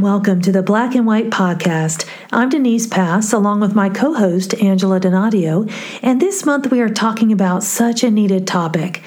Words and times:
and 0.00 0.04
welcome 0.06 0.40
to 0.40 0.50
the 0.50 0.62
Black 0.62 0.94
and 0.94 1.06
White 1.06 1.28
Podcast. 1.28 2.08
I'm 2.32 2.48
Denise 2.48 2.86
Pass, 2.86 3.34
along 3.34 3.60
with 3.60 3.74
my 3.74 3.90
co 3.90 4.14
host, 4.14 4.54
Angela 4.54 4.98
Donadio, 4.98 5.70
and 6.02 6.18
this 6.18 6.46
month 6.46 6.70
we 6.70 6.80
are 6.80 6.88
talking 6.88 7.32
about 7.32 7.62
such 7.62 8.02
a 8.02 8.10
needed 8.10 8.46
topic. 8.46 9.02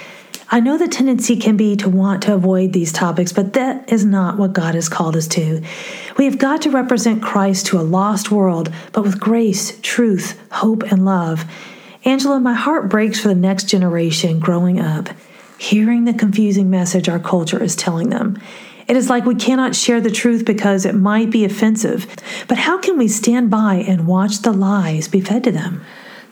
I 0.51 0.59
know 0.59 0.77
the 0.77 0.87
tendency 0.87 1.35
can 1.35 1.57
be 1.57 1.75
to 1.77 1.89
want 1.89 2.21
to 2.23 2.35
avoid 2.35 2.73
these 2.73 2.91
topics, 2.91 3.33
but 3.33 3.53
that 3.53 3.91
is 3.91 4.05
not 4.05 4.37
what 4.37 4.53
God 4.53 4.75
has 4.75 4.87
called 4.87 5.15
us 5.15 5.27
to. 5.29 5.63
We 6.19 6.25
have 6.25 6.37
got 6.37 6.61
to 6.61 6.69
represent 6.69 7.23
Christ 7.23 7.65
to 7.67 7.79
a 7.79 7.81
lost 7.81 8.29
world, 8.29 8.71
but 8.91 9.01
with 9.01 9.19
grace, 9.19 9.79
truth, 9.81 10.39
hope, 10.51 10.83
and 10.83 11.05
love. 11.05 11.43
Angela, 12.05 12.39
my 12.39 12.53
heart 12.53 12.87
breaks 12.87 13.19
for 13.19 13.29
the 13.29 13.35
next 13.35 13.63
generation 13.63 14.37
growing 14.37 14.79
up, 14.79 15.09
hearing 15.57 16.05
the 16.05 16.13
confusing 16.13 16.69
message 16.69 17.09
our 17.09 17.19
culture 17.19 17.63
is 17.63 17.75
telling 17.75 18.09
them. 18.09 18.39
It 18.87 18.97
is 18.97 19.09
like 19.09 19.25
we 19.25 19.35
cannot 19.35 19.75
share 19.75 20.01
the 20.01 20.11
truth 20.11 20.45
because 20.45 20.85
it 20.85 20.95
might 20.95 21.29
be 21.29 21.45
offensive. 21.45 22.07
But 22.47 22.57
how 22.57 22.77
can 22.79 22.97
we 22.97 23.07
stand 23.07 23.49
by 23.49 23.75
and 23.75 24.07
watch 24.07 24.39
the 24.39 24.51
lies 24.51 25.07
be 25.07 25.21
fed 25.21 25.43
to 25.45 25.51
them? 25.51 25.83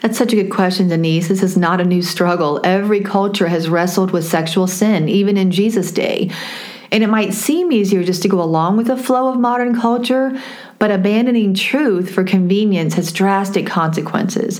That's 0.02 0.18
such 0.18 0.34
a 0.34 0.36
good 0.36 0.52
question, 0.52 0.88
Denise. 0.88 1.28
This 1.28 1.44
is 1.44 1.56
not 1.56 1.80
a 1.80 1.86
new 1.86 2.02
struggle. 2.02 2.60
Every 2.64 3.02
culture 3.02 3.48
has 3.48 3.70
wrestled 3.70 4.12
with 4.12 4.26
sexual 4.26 4.68
sin, 4.68 5.08
even 5.08 5.38
in 5.38 5.52
Jesus' 5.52 5.92
day. 5.92 6.32
And 6.92 7.04
it 7.04 7.08
might 7.08 7.34
seem 7.34 7.72
easier 7.72 8.04
just 8.04 8.22
to 8.24 8.28
go 8.28 8.42
along 8.42 8.78
with 8.78 8.88
the 8.88 8.98
flow 8.98 9.30
of 9.30 9.40
modern 9.40 9.80
culture, 9.80 10.38
but 10.80 10.92
abandoning 10.92 11.54
truth 11.54 12.14
for 12.14 12.24
convenience 12.24 12.96
has 12.96 13.14
drastic 13.14 13.68
consequences. 13.68 14.60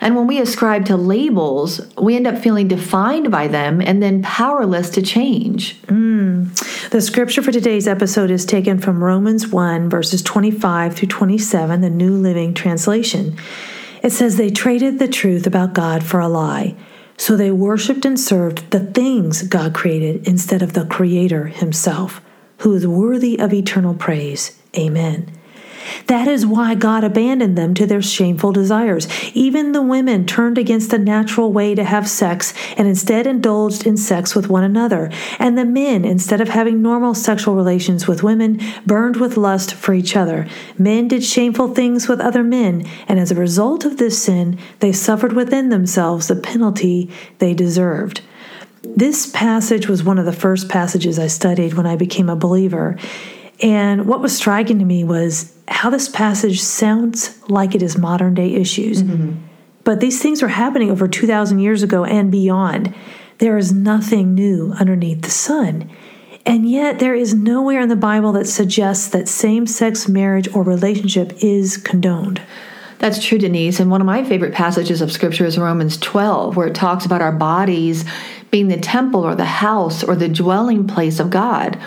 And 0.00 0.14
when 0.14 0.26
we 0.26 0.40
ascribe 0.40 0.86
to 0.86 0.96
labels, 0.96 1.80
we 1.96 2.16
end 2.16 2.26
up 2.26 2.38
feeling 2.38 2.68
defined 2.68 3.30
by 3.30 3.48
them 3.48 3.80
and 3.80 4.02
then 4.02 4.22
powerless 4.22 4.90
to 4.90 5.02
change. 5.02 5.80
Mm. 5.82 6.90
The 6.90 7.00
scripture 7.00 7.42
for 7.42 7.52
today's 7.52 7.88
episode 7.88 8.30
is 8.30 8.44
taken 8.44 8.78
from 8.78 9.02
Romans 9.02 9.48
1, 9.48 9.88
verses 9.88 10.22
25 10.22 10.96
through 10.96 11.08
27, 11.08 11.80
the 11.80 11.90
New 11.90 12.12
Living 12.12 12.54
Translation. 12.54 13.36
It 14.02 14.12
says, 14.12 14.36
They 14.36 14.50
traded 14.50 14.98
the 14.98 15.08
truth 15.08 15.46
about 15.46 15.74
God 15.74 16.04
for 16.04 16.20
a 16.20 16.28
lie. 16.28 16.76
So 17.18 17.36
they 17.36 17.50
worshiped 17.50 18.04
and 18.04 18.20
served 18.20 18.70
the 18.70 18.80
things 18.80 19.42
God 19.42 19.74
created 19.74 20.28
instead 20.28 20.62
of 20.62 20.74
the 20.74 20.84
Creator 20.84 21.46
Himself, 21.46 22.20
who 22.58 22.74
is 22.74 22.86
worthy 22.86 23.38
of 23.38 23.54
eternal 23.54 23.94
praise. 23.94 24.60
Amen. 24.76 25.35
That 26.06 26.28
is 26.28 26.46
why 26.46 26.74
God 26.74 27.04
abandoned 27.04 27.56
them 27.56 27.74
to 27.74 27.86
their 27.86 28.02
shameful 28.02 28.52
desires. 28.52 29.08
Even 29.34 29.72
the 29.72 29.82
women 29.82 30.26
turned 30.26 30.58
against 30.58 30.90
the 30.90 30.98
natural 30.98 31.52
way 31.52 31.74
to 31.74 31.84
have 31.84 32.08
sex 32.08 32.54
and 32.76 32.86
instead 32.86 33.26
indulged 33.26 33.86
in 33.86 33.96
sex 33.96 34.34
with 34.34 34.48
one 34.48 34.64
another. 34.64 35.10
And 35.38 35.56
the 35.56 35.64
men, 35.64 36.04
instead 36.04 36.40
of 36.40 36.48
having 36.48 36.82
normal 36.82 37.14
sexual 37.14 37.54
relations 37.54 38.06
with 38.06 38.22
women, 38.22 38.60
burned 38.84 39.16
with 39.16 39.36
lust 39.36 39.74
for 39.74 39.94
each 39.94 40.16
other. 40.16 40.46
Men 40.78 41.08
did 41.08 41.24
shameful 41.24 41.74
things 41.74 42.08
with 42.08 42.20
other 42.20 42.42
men, 42.42 42.86
and 43.08 43.18
as 43.18 43.30
a 43.30 43.36
result 43.36 43.84
of 43.84 43.96
this 43.96 44.22
sin, 44.22 44.58
they 44.80 44.92
suffered 44.92 45.32
within 45.32 45.68
themselves 45.68 46.28
the 46.28 46.36
penalty 46.36 47.10
they 47.38 47.54
deserved. 47.54 48.20
This 48.82 49.26
passage 49.26 49.88
was 49.88 50.04
one 50.04 50.18
of 50.18 50.26
the 50.26 50.32
first 50.32 50.68
passages 50.68 51.18
I 51.18 51.26
studied 51.26 51.74
when 51.74 51.86
I 51.86 51.96
became 51.96 52.28
a 52.28 52.36
believer. 52.36 52.96
And 53.60 54.06
what 54.06 54.20
was 54.20 54.36
striking 54.36 54.78
to 54.78 54.84
me 54.84 55.04
was 55.04 55.54
how 55.68 55.90
this 55.90 56.08
passage 56.08 56.60
sounds 56.60 57.38
like 57.48 57.74
it 57.74 57.82
is 57.82 57.96
modern 57.96 58.34
day 58.34 58.54
issues. 58.54 59.02
Mm-hmm. 59.02 59.32
But 59.84 60.00
these 60.00 60.20
things 60.20 60.42
are 60.42 60.48
happening 60.48 60.90
over 60.90 61.08
2,000 61.08 61.58
years 61.58 61.82
ago 61.82 62.04
and 62.04 62.30
beyond. 62.30 62.94
There 63.38 63.56
is 63.56 63.72
nothing 63.72 64.34
new 64.34 64.72
underneath 64.72 65.22
the 65.22 65.30
sun. 65.30 65.90
And 66.44 66.68
yet, 66.68 67.00
there 67.00 67.14
is 67.14 67.34
nowhere 67.34 67.80
in 67.80 67.88
the 67.88 67.96
Bible 67.96 68.32
that 68.32 68.46
suggests 68.46 69.08
that 69.08 69.28
same 69.28 69.66
sex 69.66 70.08
marriage 70.08 70.48
or 70.54 70.62
relationship 70.62 71.32
is 71.42 71.76
condoned. 71.76 72.40
That's 72.98 73.24
true, 73.24 73.38
Denise. 73.38 73.80
And 73.80 73.90
one 73.90 74.00
of 74.00 74.06
my 74.06 74.24
favorite 74.24 74.54
passages 74.54 75.00
of 75.00 75.12
Scripture 75.12 75.44
is 75.44 75.58
Romans 75.58 75.98
12, 75.98 76.56
where 76.56 76.68
it 76.68 76.74
talks 76.74 77.04
about 77.04 77.20
our 77.20 77.32
bodies 77.32 78.04
being 78.50 78.68
the 78.68 78.78
temple 78.78 79.22
or 79.22 79.34
the 79.34 79.44
house 79.44 80.02
or 80.02 80.16
the 80.16 80.28
dwelling 80.28 80.86
place 80.86 81.18
of 81.18 81.30
God. 81.30 81.78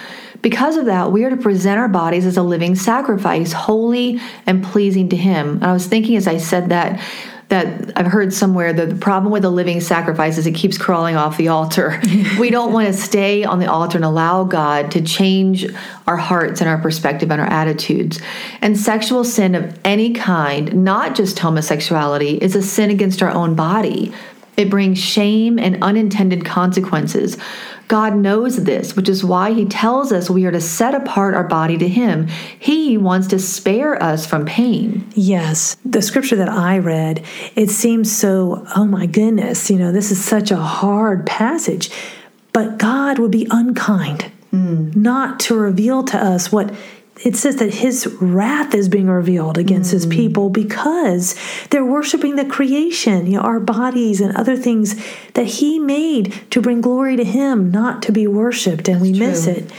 Because 0.42 0.78
of 0.78 0.86
that, 0.86 1.12
we 1.12 1.26
are 1.26 1.30
to 1.30 1.38
present 1.38 1.80
our 1.80 1.90
bodies 1.90 2.26
as 2.26 2.38
a 2.38 2.44
living 2.44 2.76
sacrifice, 2.76 3.52
holy 3.52 4.20
and 4.46 4.64
pleasing 4.64 5.10
to 5.10 5.18
Him. 5.18 5.56
And 5.56 5.66
I 5.66 5.74
was 5.74 5.88
thinking 5.88 6.16
as 6.16 6.28
I 6.28 6.38
said 6.38 6.70
that, 6.70 7.02
that 7.50 7.92
I've 7.98 8.06
heard 8.06 8.32
somewhere 8.32 8.72
that 8.72 8.90
the 8.90 8.96
problem 8.96 9.34
with 9.34 9.44
a 9.44 9.50
living 9.50 9.82
sacrifice 9.82 10.38
is 10.38 10.46
it 10.46 10.54
keeps 10.54 10.78
crawling 10.78 11.16
off 11.16 11.36
the 11.38 11.48
altar. 11.48 12.00
we 12.40 12.52
don't 12.52 12.72
want 12.72 12.88
to 12.88 12.94
stay 12.94 13.44
on 13.44 13.60
the 13.60 13.70
altar 13.70 13.98
and 13.98 14.06
allow 14.06 14.44
God 14.44 14.92
to 14.92 15.02
change 15.02 15.66
our 16.08 16.18
hearts 16.18 16.62
and 16.62 16.70
our 16.70 16.78
perspective 16.78 17.32
and 17.32 17.42
our 17.42 17.48
attitudes. 17.48 18.22
And 18.62 18.78
sexual 18.78 19.24
sin 19.24 19.56
of 19.56 19.78
any 19.84 20.14
kind, 20.14 20.84
not 20.86 21.16
just 21.16 21.40
homosexuality, 21.40 22.38
is 22.38 22.56
a 22.56 22.62
sin 22.62 22.92
against 22.92 23.24
our 23.24 23.32
own 23.32 23.56
body. 23.56 24.14
It 24.56 24.70
brings 24.70 25.00
shame 25.00 25.58
and 25.58 25.82
unintended 25.84 26.46
consequences. 26.46 27.38
God 27.90 28.16
knows 28.16 28.64
this, 28.64 28.96
which 28.96 29.10
is 29.10 29.24
why 29.24 29.52
He 29.52 29.66
tells 29.66 30.14
us 30.14 30.30
we 30.30 30.46
are 30.46 30.52
to 30.52 30.62
set 30.62 30.94
apart 30.94 31.34
our 31.34 31.44
body 31.44 31.78
to 31.80 31.88
Him. 31.88 32.28
He 32.60 32.98
wants 32.98 33.28
to 33.30 33.40
spare 33.40 34.02
us 34.02 34.28
from 34.28 34.46
pain. 34.46 35.12
Yes. 35.16 35.76
The 35.84 36.04
scripture 36.04 36.36
that 36.38 36.50
I 36.50 36.78
read, 36.78 37.26
it 37.56 37.72
seems 37.72 38.16
so, 38.16 38.66
oh 38.76 38.86
my 38.86 39.08
goodness, 39.08 39.72
you 39.72 39.78
know, 39.78 39.92
this 39.92 40.12
is 40.12 40.24
such 40.24 40.52
a 40.52 40.58
hard 40.58 41.26
passage. 41.26 41.90
But 42.54 42.78
God 42.78 43.18
would 43.18 43.32
be 43.32 43.48
unkind 43.50 44.32
mm. 44.54 44.96
not 44.96 45.40
to 45.42 45.56
reveal 45.56 46.04
to 46.04 46.18
us 46.18 46.52
what 46.52 46.74
it 47.24 47.36
says 47.36 47.58
that 47.58 47.74
his 47.74 48.08
wrath 48.22 48.74
is 48.74 48.88
being 48.88 49.08
revealed 49.08 49.58
against 49.58 49.90
mm. 49.90 49.94
his 49.94 50.06
people 50.06 50.50
because 50.50 51.36
they're 51.70 51.86
worshiping 51.86 52.36
the 52.36 52.46
creation, 52.46 53.28
you 53.28 53.34
know, 53.34 53.42
our 53.42 53.60
bodies 53.60 54.22
and 54.22 54.36
other 54.36 54.56
things 54.56 54.96
that 55.34 55.46
he 55.46 55.80
made 55.80 56.34
to 56.52 56.62
bring 56.62 56.82
glory 56.82 57.18
to 57.18 57.24
him, 57.24 57.72
not 57.72 58.02
to 58.04 58.12
be 58.12 58.26
worshiped, 58.26 58.88
and 58.88 59.02
That's 59.02 59.12
we 59.12 59.18
true. 59.18 59.28
miss 59.28 59.48
it. 59.48 59.72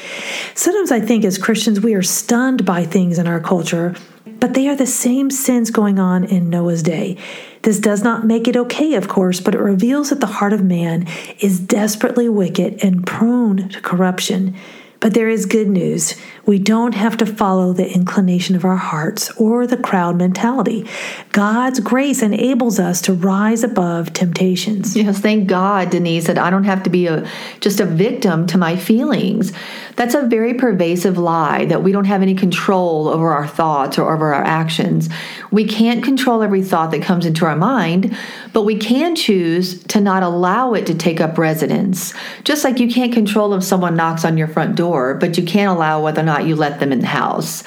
Sometimes 0.54 0.92
I 0.92 1.00
think 1.00 1.24
as 1.24 1.38
Christians 1.38 1.80
we 1.80 1.94
are 1.94 2.02
stunned 2.02 2.66
by 2.66 2.84
things 2.84 3.18
in 3.18 3.26
our 3.26 3.40
culture, 3.40 3.94
but 4.38 4.54
they 4.54 4.68
are 4.68 4.76
the 4.76 4.86
same 4.86 5.30
sins 5.30 5.70
going 5.70 5.98
on 5.98 6.24
in 6.24 6.50
Noah's 6.50 6.82
day. 6.82 7.16
This 7.62 7.78
does 7.78 8.02
not 8.02 8.26
make 8.26 8.48
it 8.48 8.56
okay, 8.56 8.94
of 8.94 9.08
course, 9.08 9.40
but 9.40 9.54
it 9.54 9.60
reveals 9.60 10.10
that 10.10 10.20
the 10.20 10.26
heart 10.26 10.52
of 10.52 10.62
man 10.62 11.06
is 11.40 11.60
desperately 11.60 12.28
wicked 12.28 12.82
and 12.82 13.06
prone 13.06 13.68
to 13.68 13.80
corruption. 13.80 14.56
But 14.98 15.14
there 15.14 15.28
is 15.28 15.46
good 15.46 15.68
news. 15.68 16.14
We 16.46 16.58
don't 16.58 16.94
have 16.94 17.16
to 17.18 17.26
follow 17.26 17.72
the 17.72 17.92
inclination 17.92 18.56
of 18.56 18.64
our 18.64 18.76
hearts 18.76 19.30
or 19.32 19.66
the 19.66 19.76
crowd 19.76 20.16
mentality. 20.16 20.86
God's 21.32 21.80
grace 21.80 22.22
enables 22.22 22.78
us 22.78 23.00
to 23.02 23.12
rise 23.12 23.62
above 23.62 24.12
temptations. 24.12 24.96
Yes, 24.96 25.20
thank 25.20 25.48
God, 25.48 25.90
Denise, 25.90 26.26
that 26.26 26.38
I 26.38 26.50
don't 26.50 26.64
have 26.64 26.82
to 26.84 26.90
be 26.90 27.06
a 27.06 27.28
just 27.60 27.80
a 27.80 27.84
victim 27.84 28.46
to 28.48 28.58
my 28.58 28.76
feelings. 28.76 29.52
That's 29.96 30.14
a 30.14 30.26
very 30.26 30.54
pervasive 30.54 31.18
lie 31.18 31.66
that 31.66 31.82
we 31.82 31.92
don't 31.92 32.06
have 32.06 32.22
any 32.22 32.34
control 32.34 33.08
over 33.08 33.32
our 33.32 33.46
thoughts 33.46 33.98
or 33.98 34.12
over 34.12 34.34
our 34.34 34.42
actions. 34.42 35.08
We 35.50 35.64
can't 35.64 36.02
control 36.02 36.42
every 36.42 36.62
thought 36.62 36.90
that 36.92 37.02
comes 37.02 37.26
into 37.26 37.44
our 37.44 37.56
mind, 37.56 38.16
but 38.52 38.62
we 38.62 38.76
can 38.76 39.14
choose 39.14 39.82
to 39.84 40.00
not 40.00 40.22
allow 40.22 40.74
it 40.74 40.86
to 40.86 40.94
take 40.94 41.20
up 41.20 41.38
residence. 41.38 42.14
Just 42.44 42.64
like 42.64 42.78
you 42.78 42.88
can't 42.88 43.12
control 43.12 43.54
if 43.54 43.62
someone 43.62 43.94
knocks 43.94 44.24
on 44.24 44.38
your 44.38 44.48
front 44.48 44.76
door, 44.76 45.14
but 45.14 45.36
you 45.36 45.44
can 45.44 45.68
allow 45.68 46.02
whether 46.02 46.22
or 46.22 46.24
not 46.24 46.39
you 46.46 46.56
let 46.56 46.80
them 46.80 46.92
in 46.92 47.00
the 47.00 47.06
house. 47.06 47.62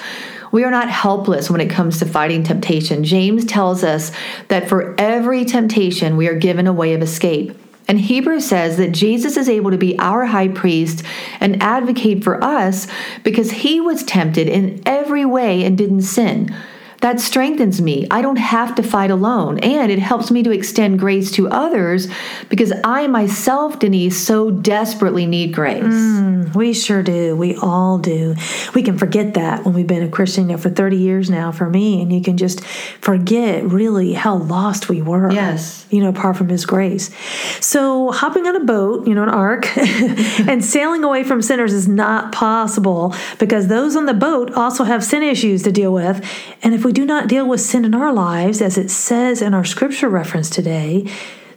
We 0.51 0.63
are 0.63 0.71
not 0.71 0.89
helpless 0.89 1.49
when 1.49 1.61
it 1.61 1.69
comes 1.69 1.97
to 1.99 2.05
fighting 2.05 2.43
temptation. 2.43 3.03
James 3.03 3.43
tells 3.43 3.83
us 3.83 4.11
that 4.49 4.69
for 4.69 4.93
every 4.99 5.45
temptation, 5.45 6.15
we 6.15 6.27
are 6.27 6.35
given 6.35 6.67
a 6.67 6.73
way 6.73 6.93
of 6.93 7.01
escape. 7.01 7.57
And 7.87 7.99
Hebrews 7.99 8.45
says 8.45 8.77
that 8.77 8.91
Jesus 8.91 9.35
is 9.35 9.49
able 9.49 9.71
to 9.71 9.77
be 9.77 9.97
our 9.99 10.25
high 10.25 10.47
priest 10.47 11.03
and 11.39 11.61
advocate 11.61 12.23
for 12.23 12.41
us 12.43 12.87
because 13.23 13.51
he 13.51 13.81
was 13.81 14.03
tempted 14.03 14.47
in 14.47 14.81
every 14.85 15.25
way 15.25 15.63
and 15.63 15.77
didn't 15.77 16.03
sin. 16.03 16.55
That 17.03 17.19
strengthens 17.19 17.81
me. 17.81 18.07
I 18.09 18.21
don't 18.21 18.37
have 18.37 18.75
to 18.75 18.81
fight 18.81 19.11
alone. 19.11 19.59
And 19.59 19.91
it 19.91 19.99
helps 19.99 20.31
me 20.31 20.41
to 20.43 20.51
extend 20.51 20.99
grace 20.99 21.31
to 21.31 21.49
others 21.49 22.07
because 22.47 22.71
I 22.81 23.07
myself, 23.07 23.77
Denise, 23.77 24.17
so 24.17 24.49
desperately 24.49 25.25
need 25.25 25.53
grace. 25.53 25.83
Mm, 25.83 26.55
we 26.55 26.71
sure 26.71 27.03
do. 27.03 27.35
We 27.35 27.57
all 27.57 27.97
do. 27.97 28.35
We 28.73 28.83
can 28.83 28.97
forget 28.97 29.33
that 29.33 29.65
when 29.65 29.73
we've 29.73 29.85
been 29.85 30.03
a 30.03 30.07
Christian 30.07 30.47
you 30.47 30.55
know, 30.55 30.57
for 30.57 30.69
30 30.69 30.95
years 30.95 31.29
now 31.29 31.51
for 31.51 31.69
me. 31.69 32.01
And 32.01 32.13
you 32.13 32.21
can 32.21 32.37
just 32.37 32.63
forget 33.01 33.65
really 33.65 34.13
how 34.13 34.37
lost 34.37 34.87
we 34.87 35.01
were. 35.01 35.29
Yes. 35.29 35.85
You 35.89 36.01
know, 36.03 36.09
apart 36.09 36.37
from 36.37 36.47
His 36.47 36.65
grace. 36.65 37.13
So 37.59 38.13
hopping 38.13 38.47
on 38.47 38.55
a 38.55 38.63
boat, 38.63 39.05
you 39.05 39.13
know, 39.13 39.23
an 39.23 39.29
ark, 39.29 39.67
and 39.77 40.63
sailing 40.63 41.03
away 41.03 41.25
from 41.25 41.41
sinners 41.41 41.73
is 41.73 41.85
not 41.85 42.31
possible 42.31 43.13
because 43.39 43.67
those 43.67 43.97
on 43.97 44.05
the 44.05 44.13
boat 44.13 44.53
also 44.53 44.85
have 44.85 45.03
sin 45.03 45.21
issues 45.21 45.63
to 45.63 45.71
deal 45.73 45.91
with. 45.91 46.25
And 46.63 46.73
if 46.73 46.85
we 46.85 46.92
do 46.93 47.05
not 47.05 47.27
deal 47.27 47.47
with 47.47 47.61
sin 47.61 47.83
in 47.83 47.93
our 47.93 48.13
lives, 48.13 48.61
as 48.61 48.77
it 48.77 48.89
says 48.89 49.41
in 49.41 49.53
our 49.53 49.65
scripture 49.65 50.07
reference 50.09 50.49
today, 50.49 51.05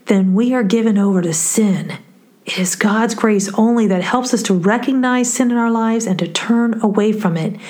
then 0.07 0.35
we 0.35 0.55
are 0.55 0.63
given 0.63 0.99
over 0.99 1.23
to 1.23 1.33
sin 1.33 1.99
It 2.47 2.61
is 2.61 2.77
God's 2.77 3.17
grace 3.17 3.53
only 3.55 3.89
that 3.89 4.03
helps 4.03 4.33
us 4.33 4.43
to 4.45 4.55
recognize 4.55 5.33
sin 5.35 5.51
in 5.51 5.57
our 5.57 5.71
lives 5.71 6.07
and 6.07 6.17
to 6.21 6.29
turn 6.29 6.81
away 6.81 7.13
from 7.13 7.37
it. 7.37 7.61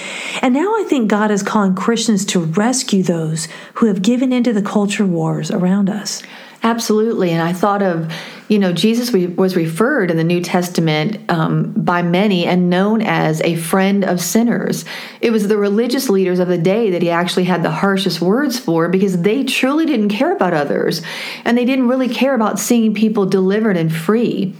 And 0.42 0.52
now 0.52 0.68
I 0.76 0.84
think 0.86 1.08
God 1.08 1.30
is 1.30 1.42
calling 1.42 1.74
Christians 1.74 2.26
to 2.26 2.40
rescue 2.40 3.02
those 3.02 3.48
who 3.74 3.86
have 3.86 4.02
given 4.02 4.34
into 4.34 4.52
the 4.52 4.60
culture 4.60 5.06
wars 5.06 5.50
around 5.50 5.88
us. 5.88 6.22
Absolutely. 6.62 7.30
And 7.30 7.40
I 7.40 7.54
thought 7.54 7.82
of, 7.82 8.12
you 8.48 8.60
know, 8.60 8.72
Jesus 8.72 9.12
was 9.12 9.56
referred 9.56 10.10
in 10.10 10.16
the 10.16 10.24
New 10.24 10.40
Testament 10.40 11.18
um, 11.28 11.72
by 11.72 12.02
many 12.02 12.46
and 12.46 12.70
known 12.70 13.02
as 13.02 13.40
a 13.40 13.56
friend 13.56 14.04
of 14.04 14.20
sinners. 14.20 14.84
It 15.20 15.32
was 15.32 15.48
the 15.48 15.56
religious 15.56 16.08
leaders 16.08 16.38
of 16.38 16.46
the 16.46 16.58
day 16.58 16.90
that 16.90 17.02
he 17.02 17.10
actually 17.10 17.44
had 17.44 17.64
the 17.64 17.70
harshest 17.72 18.20
words 18.20 18.56
for 18.56 18.88
because 18.88 19.22
they 19.22 19.42
truly 19.42 19.84
didn't 19.84 20.10
care 20.10 20.32
about 20.32 20.54
others 20.54 21.02
and 21.44 21.58
they 21.58 21.64
didn't 21.64 21.88
really 21.88 22.08
care 22.08 22.34
about 22.34 22.60
seeing 22.60 22.94
people 22.94 23.26
delivered 23.26 23.76
and 23.76 23.92
free. 23.92 24.54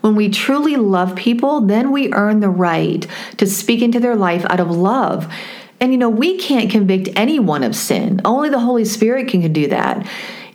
When 0.00 0.16
we 0.16 0.30
truly 0.30 0.74
love 0.74 1.14
people, 1.14 1.60
then 1.60 1.92
we 1.92 2.12
earn 2.12 2.40
the 2.40 2.50
right 2.50 3.06
to 3.36 3.46
speak 3.46 3.82
into 3.82 4.00
their 4.00 4.16
life 4.16 4.44
out 4.46 4.58
of 4.58 4.70
love. 4.70 5.32
And 5.80 5.92
you 5.92 5.98
know, 5.98 6.10
we 6.10 6.38
can't 6.38 6.70
convict 6.72 7.08
anyone 7.14 7.62
of 7.62 7.76
sin. 7.76 8.20
Only 8.24 8.48
the 8.48 8.58
Holy 8.58 8.84
Spirit 8.84 9.28
can 9.28 9.52
do 9.52 9.68
that. 9.68 10.04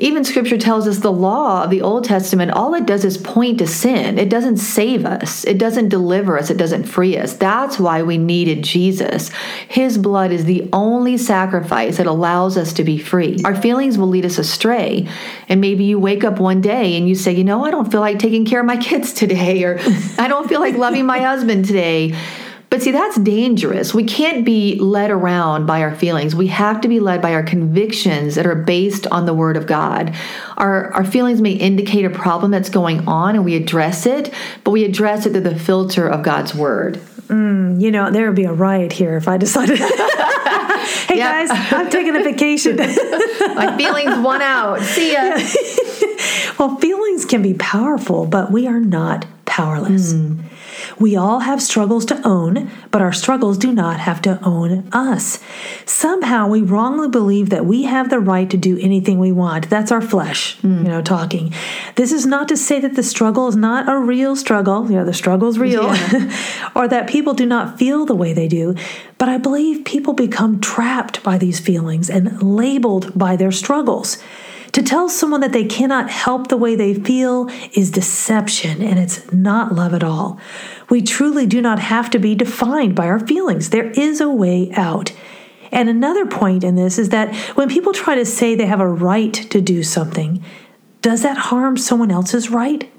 Even 0.04 0.26
scripture 0.26 0.58
tells 0.58 0.86
us 0.86 0.98
the 0.98 1.14
law 1.14 1.64
of 1.64 1.70
the 1.70 1.82
Old 1.82 2.04
Testament, 2.04 2.52
all 2.52 2.74
it 2.74 2.86
does 2.86 3.06
is 3.06 3.18
point 3.18 3.60
to 3.60 3.68
sin. 3.68 4.20
It 4.20 4.30
doesn't 4.30 4.58
save 4.58 5.06
us, 5.06 5.46
it 5.46 5.58
doesn't 5.58 5.88
deliver 5.88 6.38
us, 6.38 6.50
it 6.50 6.58
doesn't 6.58 6.84
free 6.84 7.18
us. 7.18 7.32
That's 7.36 7.80
why 7.80 8.04
we 8.04 8.18
needed 8.18 8.66
Jesus. 8.66 9.30
His 9.70 9.98
blood 9.98 10.34
is 10.34 10.44
the 10.44 10.68
only 10.74 11.16
sacrifice 11.16 11.96
that 11.96 12.06
allows 12.06 12.58
us 12.58 12.74
to 12.74 12.84
be 12.84 12.98
free. 12.98 13.40
Our 13.46 13.56
feelings 13.56 13.98
will 13.98 14.10
lead 14.10 14.26
us 14.26 14.38
astray. 14.38 15.08
And 15.48 15.62
maybe 15.62 15.86
you 15.86 15.98
wake 16.00 16.26
up 16.26 16.38
one 16.38 16.60
day 16.60 16.98
and 16.98 17.08
you 17.08 17.16
say, 17.16 17.32
you 17.32 17.46
know, 17.46 17.64
I 17.64 17.72
don't 17.72 17.90
feel 17.90 18.02
like 18.02 18.20
taking 18.20 18.44
care 18.44 18.60
of 18.60 18.66
my 18.66 18.76
kids 18.76 19.14
today, 19.24 19.64
or 19.64 19.80
I 20.18 20.28
don't 20.28 20.50
feel 20.50 20.60
like 20.60 20.76
loving 20.76 21.06
my 21.06 21.20
husband 21.20 21.64
today. 21.64 22.14
But 22.74 22.82
see, 22.82 22.90
that's 22.90 23.20
dangerous. 23.20 23.94
We 23.94 24.04
can't 24.04 24.44
be 24.44 24.80
led 24.80 25.12
around 25.12 25.68
by 25.68 25.84
our 25.84 25.94
feelings. 25.94 26.34
We 26.34 26.48
have 26.48 26.82
to 26.82 26.88
be 26.88 27.00
led 27.00 27.22
by 27.22 27.36
our 27.36 27.44
convictions 27.44 28.34
that 28.34 28.48
are 28.48 28.56
based 28.56 29.06
on 29.06 29.28
the 29.28 29.34
Word 29.36 29.58
of 29.58 29.68
God. 29.68 30.16
Our, 30.58 30.92
our 30.92 31.06
feelings 31.06 31.40
may 31.40 31.52
indicate 31.52 32.04
a 32.04 32.10
problem 32.10 32.50
that's 32.50 32.72
going 32.72 33.08
on 33.08 33.36
and 33.36 33.46
we 33.46 33.56
address 33.56 34.08
it, 34.08 34.34
but 34.64 34.72
we 34.72 34.86
address 34.86 35.28
it 35.28 35.34
through 35.34 35.42
the 35.42 35.56
filter 35.56 36.08
of 36.08 36.24
God's 36.24 36.56
Word. 36.56 36.96
Mm, 37.28 37.80
you 37.80 37.92
know, 37.92 38.10
there 38.10 38.26
would 38.26 38.36
be 38.36 38.46
a 38.46 38.54
riot 38.54 38.92
here 38.92 39.18
if 39.18 39.28
I 39.28 39.38
decided. 39.38 39.78
hey 39.78 41.18
guys, 41.18 41.50
I'm 41.52 41.92
taking 41.92 42.16
a 42.16 42.24
vacation. 42.24 42.78
My 42.78 43.78
feelings 43.78 44.18
won 44.18 44.42
out. 44.42 44.82
See 44.82 45.14
ya. 45.14 45.38
well, 46.58 46.78
feelings 46.78 47.26
can 47.26 47.44
be 47.44 47.54
powerful, 47.54 48.26
but 48.26 48.52
we 48.52 48.66
are 48.66 48.80
not 48.80 49.28
powerless. 49.46 50.14
Mm. 50.14 50.44
We 51.00 51.16
all 51.16 51.40
have 51.40 51.62
struggles 51.62 52.06
to 52.06 52.22
own, 52.28 52.70
but 52.92 53.02
our 53.02 53.14
struggles 53.14 53.58
do 53.58 53.72
not 53.72 54.00
have 54.00 54.22
to 54.24 54.40
own 54.44 54.88
us. 54.92 55.40
Somehow 55.86 56.48
we 56.48 56.62
wrongly 56.62 57.10
believe 57.10 57.50
that 57.50 57.66
we 57.66 57.84
have 57.84 58.10
the 58.10 58.20
right 58.20 58.50
to 58.50 58.58
do 58.58 58.78
anything 58.80 59.20
we 59.20 59.32
want. 59.32 59.70
That's 59.70 59.92
our 59.92 60.02
flesh, 60.02 60.58
mm. 60.62 60.84
you 60.84 60.90
know, 60.90 61.02
talking. 61.02 61.54
This 61.96 62.12
is 62.12 62.26
not 62.26 62.48
to 62.50 62.58
say 62.58 62.80
that 62.80 62.96
the 62.96 63.04
struggle 63.04 63.48
is 63.48 63.56
not 63.56 63.90
a 63.90 63.98
real 63.98 64.36
struggle, 64.36 64.90
you 64.90 64.98
know, 64.98 65.06
the 65.06 65.14
struggle 65.14 65.48
is 65.48 65.60
real, 65.60 65.94
yeah. 65.96 66.72
or 66.76 66.88
that 66.88 67.08
people 67.08 67.34
do 67.34 67.46
not 67.46 67.78
feel 67.78 68.06
the 68.06 68.16
way 68.16 68.34
they 68.34 68.48
do, 68.48 68.76
but 69.18 69.30
I 69.30 69.38
believe 69.38 69.86
people 69.86 70.14
become 70.14 70.60
trapped 70.60 71.24
by 71.24 71.38
these 71.38 71.60
feelings 71.60 72.10
and 72.10 72.42
labeled 72.42 73.18
by 73.18 73.36
their 73.36 73.52
struggles. 73.52 74.18
To 74.74 74.82
tell 74.82 75.08
someone 75.08 75.42
that 75.42 75.54
they 75.54 75.66
cannot 75.66 76.10
help 76.10 76.48
the 76.48 76.58
way 76.58 76.76
they 76.76 76.96
feel 76.96 77.48
is 77.74 77.92
deception 77.92 78.82
and 78.82 79.00
it's 79.00 79.32
not 79.32 79.76
love 79.76 79.94
at 79.94 80.04
all. 80.04 80.40
We 80.90 81.04
truly 81.04 81.46
do 81.46 81.62
not 81.62 81.78
have 81.78 82.10
to 82.12 82.20
be 82.20 82.34
defined 82.34 82.96
by 82.96 83.06
our 83.06 83.20
feelings. 83.20 83.70
There 83.70 83.92
is 83.92 84.20
a 84.20 84.30
way 84.30 84.72
out. 84.74 85.14
And 85.72 85.90
another 85.90 86.26
point 86.26 86.64
in 86.64 86.76
this 86.76 86.98
is 86.98 87.10
that 87.10 87.36
when 87.56 87.70
people 87.70 87.94
try 87.94 88.16
to 88.16 88.26
say 88.26 88.56
they 88.56 88.66
have 88.66 88.80
a 88.80 88.88
right 88.88 89.34
to 89.34 89.62
do 89.62 89.84
something, 89.84 90.44
does 91.02 91.22
that 91.22 91.38
harm 91.38 91.78
someone 91.78 92.12
else's 92.12 92.50
right? 92.50 92.92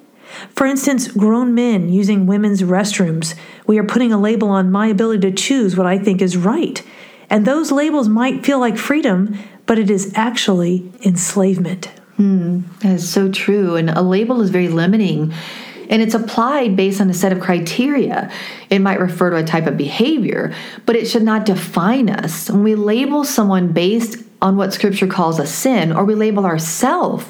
For 0.51 0.67
instance, 0.67 1.09
grown 1.09 1.55
men 1.55 1.89
using 1.89 2.27
women's 2.27 2.63
restrooms, 2.63 3.35
we 3.67 3.79
are 3.79 3.85
putting 3.85 4.13
a 4.13 4.21
label 4.21 4.49
on 4.49 4.73
my 4.73 4.87
ability 4.89 5.31
to 5.31 5.37
choose 5.37 5.77
what 5.77 5.87
I 5.87 5.99
think 5.99 6.23
is 6.23 6.37
right. 6.37 6.83
And 7.31 7.45
those 7.45 7.73
labels 7.73 8.09
might 8.09 8.45
feel 8.45 8.61
like 8.61 8.77
freedom, 8.77 9.37
but 9.67 9.79
it 9.79 9.91
is 9.91 10.13
actually 10.15 10.91
enslavement. 11.05 11.87
Hmm, 12.17 12.61
that 12.81 12.93
is 12.93 13.09
so 13.09 13.31
true. 13.31 13.77
And 13.77 13.91
a 13.91 14.03
label 14.03 14.41
is 14.41 14.51
very 14.51 14.69
limiting 14.69 15.33
and 15.91 16.01
it's 16.01 16.15
applied 16.15 16.77
based 16.77 17.01
on 17.01 17.11
a 17.11 17.15
set 17.15 17.33
of 17.33 17.41
criteria. 17.41 18.31
It 18.71 18.79
might 18.81 19.01
refer 19.01 19.31
to 19.31 19.37
a 19.37 19.45
type 19.45 19.67
of 19.67 19.77
behavior, 19.77 20.55
but 20.87 20.97
it 20.97 21.07
should 21.07 21.23
not 21.23 21.47
define 21.47 22.09
us. 22.09 22.51
When 22.51 22.63
we 22.63 22.75
label 22.75 23.25
someone 23.25 23.73
based 23.73 24.17
on 24.41 24.57
what 24.57 24.73
scripture 24.73 25.07
calls 25.07 25.39
a 25.39 25.47
sin, 25.47 25.93
or 25.93 26.05
we 26.05 26.15
label 26.15 26.47
ourselves 26.47 27.25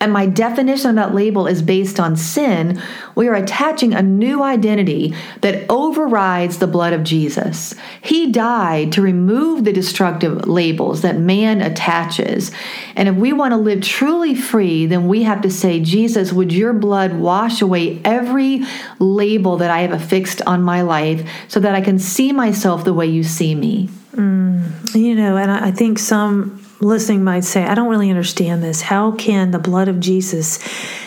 and 0.00 0.12
my 0.12 0.26
definition 0.26 0.90
of 0.90 0.96
that 0.96 1.14
label 1.14 1.46
is 1.46 1.60
based 1.60 1.98
on 1.98 2.14
sin, 2.16 2.80
we 3.14 3.26
are 3.26 3.34
attaching 3.34 3.94
a 3.94 4.02
new 4.02 4.42
identity 4.42 5.14
that 5.40 5.68
overrides 5.68 6.58
the 6.58 6.66
blood 6.68 6.92
of 6.92 7.02
Jesus. 7.02 7.74
He 8.00 8.30
died 8.30 8.92
to 8.92 9.02
remove 9.02 9.64
the 9.64 9.72
destructive 9.72 10.46
labels 10.46 11.02
that 11.02 11.18
man 11.18 11.60
attaches. 11.60 12.52
And 12.94 13.08
if 13.08 13.16
we 13.16 13.32
want 13.32 13.52
to 13.52 13.56
live 13.56 13.82
truly 13.82 14.34
free, 14.34 14.86
then 14.86 15.08
we 15.08 15.24
have 15.24 15.42
to 15.42 15.50
say, 15.50 15.80
Jesus, 15.80 16.32
would 16.32 16.52
your 16.52 16.72
blood 16.72 17.14
wash 17.14 17.60
away 17.60 18.00
every 18.04 18.64
label 19.00 19.56
that 19.56 19.70
I 19.70 19.80
have 19.80 19.92
affixed 19.92 20.42
on 20.42 20.62
my 20.62 20.82
life 20.82 21.28
so 21.48 21.58
that 21.60 21.74
I 21.74 21.80
can 21.80 21.98
see 21.98 22.32
myself 22.32 22.84
the 22.84 22.94
way 22.94 23.06
you 23.06 23.24
see 23.24 23.54
me? 23.54 23.88
Mm, 24.12 24.94
you 24.94 25.14
know, 25.14 25.36
and 25.36 25.50
I 25.50 25.70
think 25.70 25.98
some 25.98 26.67
listening 26.80 27.24
might 27.24 27.44
say, 27.44 27.64
I 27.64 27.74
don't 27.74 27.88
really 27.88 28.10
understand 28.10 28.62
this. 28.62 28.82
How 28.82 29.12
can 29.12 29.50
the 29.50 29.58
blood 29.58 29.88
of 29.88 30.00
Jesus 30.00 30.58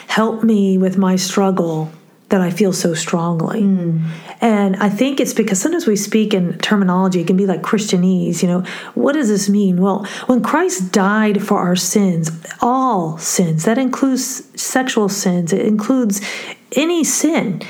help 0.07 0.43
me 0.43 0.77
with 0.77 0.97
my 0.97 1.15
struggle 1.15 1.91
that 2.29 2.41
I 2.41 2.49
feel 2.49 2.73
so 2.73 2.93
strongly? 2.93 3.61
Mm. 3.61 4.07
And 4.41 4.75
I 4.77 4.89
think 4.89 5.19
it's 5.19 5.33
because 5.33 5.61
sometimes 5.61 5.85
we 5.85 5.95
speak 5.95 6.33
in 6.33 6.57
terminology, 6.59 7.21
it 7.21 7.27
can 7.27 7.37
be 7.37 7.45
like 7.45 7.61
Christianese, 7.61 8.41
you 8.41 8.47
know, 8.47 8.61
what 8.95 9.13
does 9.13 9.29
this 9.29 9.47
mean? 9.49 9.81
Well, 9.81 10.05
when 10.25 10.41
Christ 10.41 10.91
died 10.91 11.43
for 11.43 11.59
our 11.59 11.75
sins, 11.75 12.31
all 12.61 13.17
sins, 13.17 13.65
that 13.65 13.77
includes 13.77 14.43
sexual 14.59 15.09
sins, 15.09 15.53
it 15.53 15.65
includes 15.65 16.21
any 16.75 17.03
sin. 17.03 17.61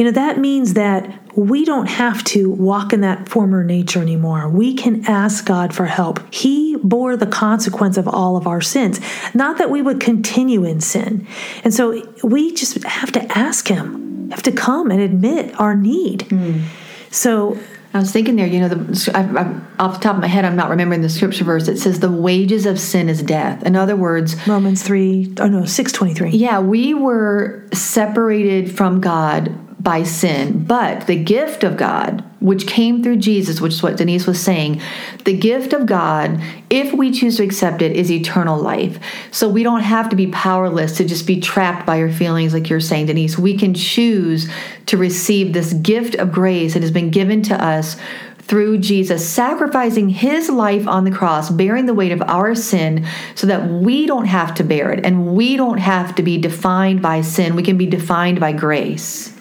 You 0.00 0.06
know, 0.06 0.12
that 0.12 0.38
means 0.38 0.72
that 0.74 1.36
we 1.36 1.66
don't 1.66 1.84
have 1.84 2.24
to 2.24 2.48
walk 2.48 2.94
in 2.94 3.02
that 3.02 3.28
former 3.28 3.62
nature 3.62 4.00
anymore. 4.00 4.48
We 4.48 4.72
can 4.72 5.04
ask 5.04 5.44
God 5.44 5.74
for 5.74 5.84
help. 5.84 6.20
He 6.32 6.76
bore 6.76 7.18
the 7.18 7.26
consequence 7.26 7.98
of 7.98 8.08
all 8.08 8.38
of 8.38 8.46
our 8.46 8.62
sins, 8.62 8.98
not 9.34 9.58
that 9.58 9.68
we 9.68 9.82
would 9.82 10.00
continue 10.00 10.64
in 10.64 10.80
sin. 10.80 11.26
And 11.64 11.74
so 11.74 12.02
we 12.24 12.54
just 12.54 12.82
have 12.84 13.12
to 13.12 13.38
ask 13.38 13.68
Him, 13.68 14.30
have 14.30 14.42
to 14.44 14.52
come 14.52 14.90
and 14.90 15.02
admit 15.02 15.54
our 15.60 15.76
need. 15.76 16.20
Mm. 16.20 16.62
So 17.10 17.58
I 17.92 17.98
was 17.98 18.10
thinking 18.10 18.36
there, 18.36 18.46
you 18.46 18.60
know, 18.60 18.68
the, 18.68 19.12
I, 19.14 19.20
I, 19.20 19.84
off 19.84 19.98
the 19.98 20.02
top 20.02 20.14
of 20.14 20.22
my 20.22 20.28
head, 20.28 20.46
I'm 20.46 20.56
not 20.56 20.70
remembering 20.70 21.02
the 21.02 21.10
scripture 21.10 21.44
verse. 21.44 21.68
It 21.68 21.76
says 21.76 22.00
the 22.00 22.10
wages 22.10 22.64
of 22.64 22.80
sin 22.80 23.10
is 23.10 23.22
death. 23.22 23.66
In 23.66 23.76
other 23.76 23.96
words, 23.96 24.34
Romans 24.48 24.82
three, 24.82 25.34
oh 25.40 25.46
no, 25.46 25.66
six 25.66 25.92
twenty 25.92 26.14
three. 26.14 26.30
Yeah, 26.30 26.58
we 26.60 26.94
were 26.94 27.66
separated 27.74 28.74
from 28.74 29.02
God 29.02 29.54
by 29.80 30.02
sin. 30.02 30.64
But 30.64 31.06
the 31.06 31.16
gift 31.16 31.64
of 31.64 31.78
God, 31.78 32.22
which 32.40 32.66
came 32.66 33.02
through 33.02 33.16
Jesus, 33.16 33.60
which 33.60 33.72
is 33.72 33.82
what 33.82 33.96
Denise 33.96 34.26
was 34.26 34.38
saying, 34.38 34.82
the 35.24 35.36
gift 35.36 35.72
of 35.72 35.86
God, 35.86 36.42
if 36.68 36.92
we 36.92 37.10
choose 37.10 37.38
to 37.38 37.44
accept 37.44 37.80
it, 37.80 37.96
is 37.96 38.10
eternal 38.10 38.60
life. 38.60 38.98
So 39.30 39.48
we 39.48 39.62
don't 39.62 39.80
have 39.80 40.10
to 40.10 40.16
be 40.16 40.26
powerless 40.28 40.98
to 40.98 41.06
just 41.06 41.26
be 41.26 41.40
trapped 41.40 41.86
by 41.86 42.00
our 42.02 42.12
feelings, 42.12 42.52
like 42.52 42.68
you're 42.68 42.80
saying, 42.80 43.06
Denise. 43.06 43.38
We 43.38 43.56
can 43.56 43.72
choose 43.72 44.50
to 44.86 44.98
receive 44.98 45.54
this 45.54 45.72
gift 45.72 46.14
of 46.16 46.30
grace 46.30 46.74
that 46.74 46.82
has 46.82 46.90
been 46.90 47.10
given 47.10 47.40
to 47.44 47.64
us 47.64 47.96
through 48.42 48.78
Jesus 48.78 49.26
sacrificing 49.26 50.08
his 50.08 50.50
life 50.50 50.86
on 50.86 51.04
the 51.04 51.10
cross, 51.10 51.48
bearing 51.50 51.86
the 51.86 51.94
weight 51.94 52.12
of 52.12 52.20
our 52.22 52.54
sin 52.54 53.06
so 53.34 53.46
that 53.46 53.70
we 53.70 54.06
don't 54.06 54.26
have 54.26 54.54
to 54.56 54.64
bear 54.64 54.90
it 54.90 55.06
and 55.06 55.34
we 55.34 55.56
don't 55.56 55.78
have 55.78 56.14
to 56.16 56.22
be 56.22 56.36
defined 56.36 57.00
by 57.00 57.22
sin. 57.22 57.54
We 57.54 57.62
can 57.62 57.78
be 57.78 57.86
defined 57.86 58.40
by 58.40 58.52
grace. 58.52 59.32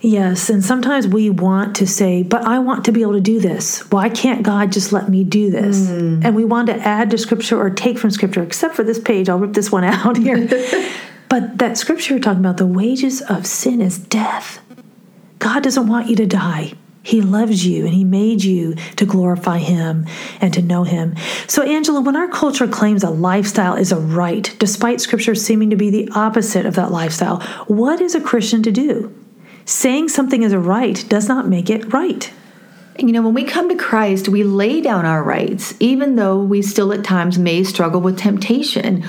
Yes, 0.00 0.48
and 0.48 0.64
sometimes 0.64 1.08
we 1.08 1.28
want 1.28 1.76
to 1.76 1.86
say, 1.86 2.22
but 2.22 2.42
I 2.44 2.60
want 2.60 2.84
to 2.84 2.92
be 2.92 3.02
able 3.02 3.14
to 3.14 3.20
do 3.20 3.40
this. 3.40 3.80
Why 3.90 4.08
can't 4.08 4.44
God 4.44 4.70
just 4.70 4.92
let 4.92 5.08
me 5.08 5.24
do 5.24 5.50
this? 5.50 5.88
Mm. 5.88 6.24
And 6.24 6.36
we 6.36 6.44
want 6.44 6.68
to 6.68 6.76
add 6.76 7.10
to 7.10 7.18
scripture 7.18 7.60
or 7.60 7.68
take 7.70 7.98
from 7.98 8.10
scripture, 8.10 8.42
except 8.42 8.76
for 8.76 8.84
this 8.84 9.00
page. 9.00 9.28
I'll 9.28 9.38
rip 9.38 9.54
this 9.54 9.72
one 9.72 9.84
out 9.84 10.16
here. 10.16 10.46
but 11.28 11.58
that 11.58 11.76
scripture 11.76 12.14
you're 12.14 12.22
talking 12.22 12.40
about, 12.40 12.58
the 12.58 12.66
wages 12.66 13.22
of 13.22 13.46
sin 13.46 13.80
is 13.80 13.98
death. 13.98 14.60
God 15.40 15.64
doesn't 15.64 15.88
want 15.88 16.08
you 16.08 16.16
to 16.16 16.26
die. 16.26 16.74
He 17.02 17.20
loves 17.22 17.64
you 17.66 17.86
and 17.86 17.94
He 17.94 18.04
made 18.04 18.44
you 18.44 18.74
to 18.96 19.06
glorify 19.06 19.58
Him 19.58 20.06
and 20.40 20.52
to 20.52 20.62
know 20.62 20.84
Him. 20.84 21.16
So, 21.46 21.62
Angela, 21.62 22.02
when 22.02 22.16
our 22.16 22.28
culture 22.28 22.68
claims 22.68 23.02
a 23.02 23.10
lifestyle 23.10 23.76
is 23.76 23.92
a 23.92 23.98
right, 23.98 24.54
despite 24.58 25.00
Scripture 25.00 25.34
seeming 25.34 25.70
to 25.70 25.76
be 25.76 25.90
the 25.90 26.10
opposite 26.14 26.66
of 26.66 26.74
that 26.74 26.92
lifestyle, 26.92 27.40
what 27.66 28.00
is 28.00 28.14
a 28.14 28.20
Christian 28.20 28.62
to 28.62 28.70
do? 28.70 29.14
Saying 29.68 30.08
something 30.08 30.42
is 30.42 30.54
a 30.54 30.58
right 30.58 31.04
does 31.10 31.28
not 31.28 31.46
make 31.46 31.68
it 31.68 31.92
right. 31.92 32.32
You 32.98 33.12
know, 33.12 33.20
when 33.20 33.34
we 33.34 33.44
come 33.44 33.68
to 33.68 33.76
Christ, 33.76 34.26
we 34.26 34.42
lay 34.42 34.80
down 34.80 35.04
our 35.04 35.22
rights, 35.22 35.74
even 35.78 36.16
though 36.16 36.40
we 36.40 36.62
still 36.62 36.90
at 36.90 37.04
times 37.04 37.38
may 37.38 37.62
struggle 37.64 38.00
with 38.00 38.18
temptation. 38.18 39.04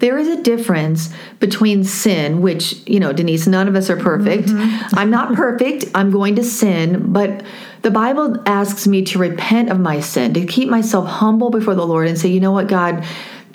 There 0.00 0.18
is 0.18 0.28
a 0.28 0.42
difference 0.42 1.08
between 1.40 1.84
sin, 1.84 2.42
which, 2.42 2.86
you 2.86 3.00
know, 3.00 3.14
Denise, 3.14 3.46
none 3.46 3.66
of 3.66 3.76
us 3.76 3.88
are 3.88 3.96
perfect. 3.96 4.48
Mm-hmm. 4.48 4.98
I'm 4.98 5.08
not 5.08 5.32
perfect. 5.32 5.86
I'm 5.94 6.10
going 6.10 6.36
to 6.36 6.44
sin, 6.44 7.10
but 7.10 7.42
the 7.80 7.90
Bible 7.90 8.42
asks 8.44 8.86
me 8.86 9.04
to 9.06 9.18
repent 9.18 9.70
of 9.70 9.80
my 9.80 10.00
sin, 10.00 10.34
to 10.34 10.44
keep 10.44 10.68
myself 10.68 11.08
humble 11.08 11.48
before 11.48 11.74
the 11.74 11.86
Lord 11.86 12.08
and 12.08 12.18
say, 12.18 12.28
you 12.28 12.40
know 12.40 12.52
what, 12.52 12.68
God, 12.68 13.06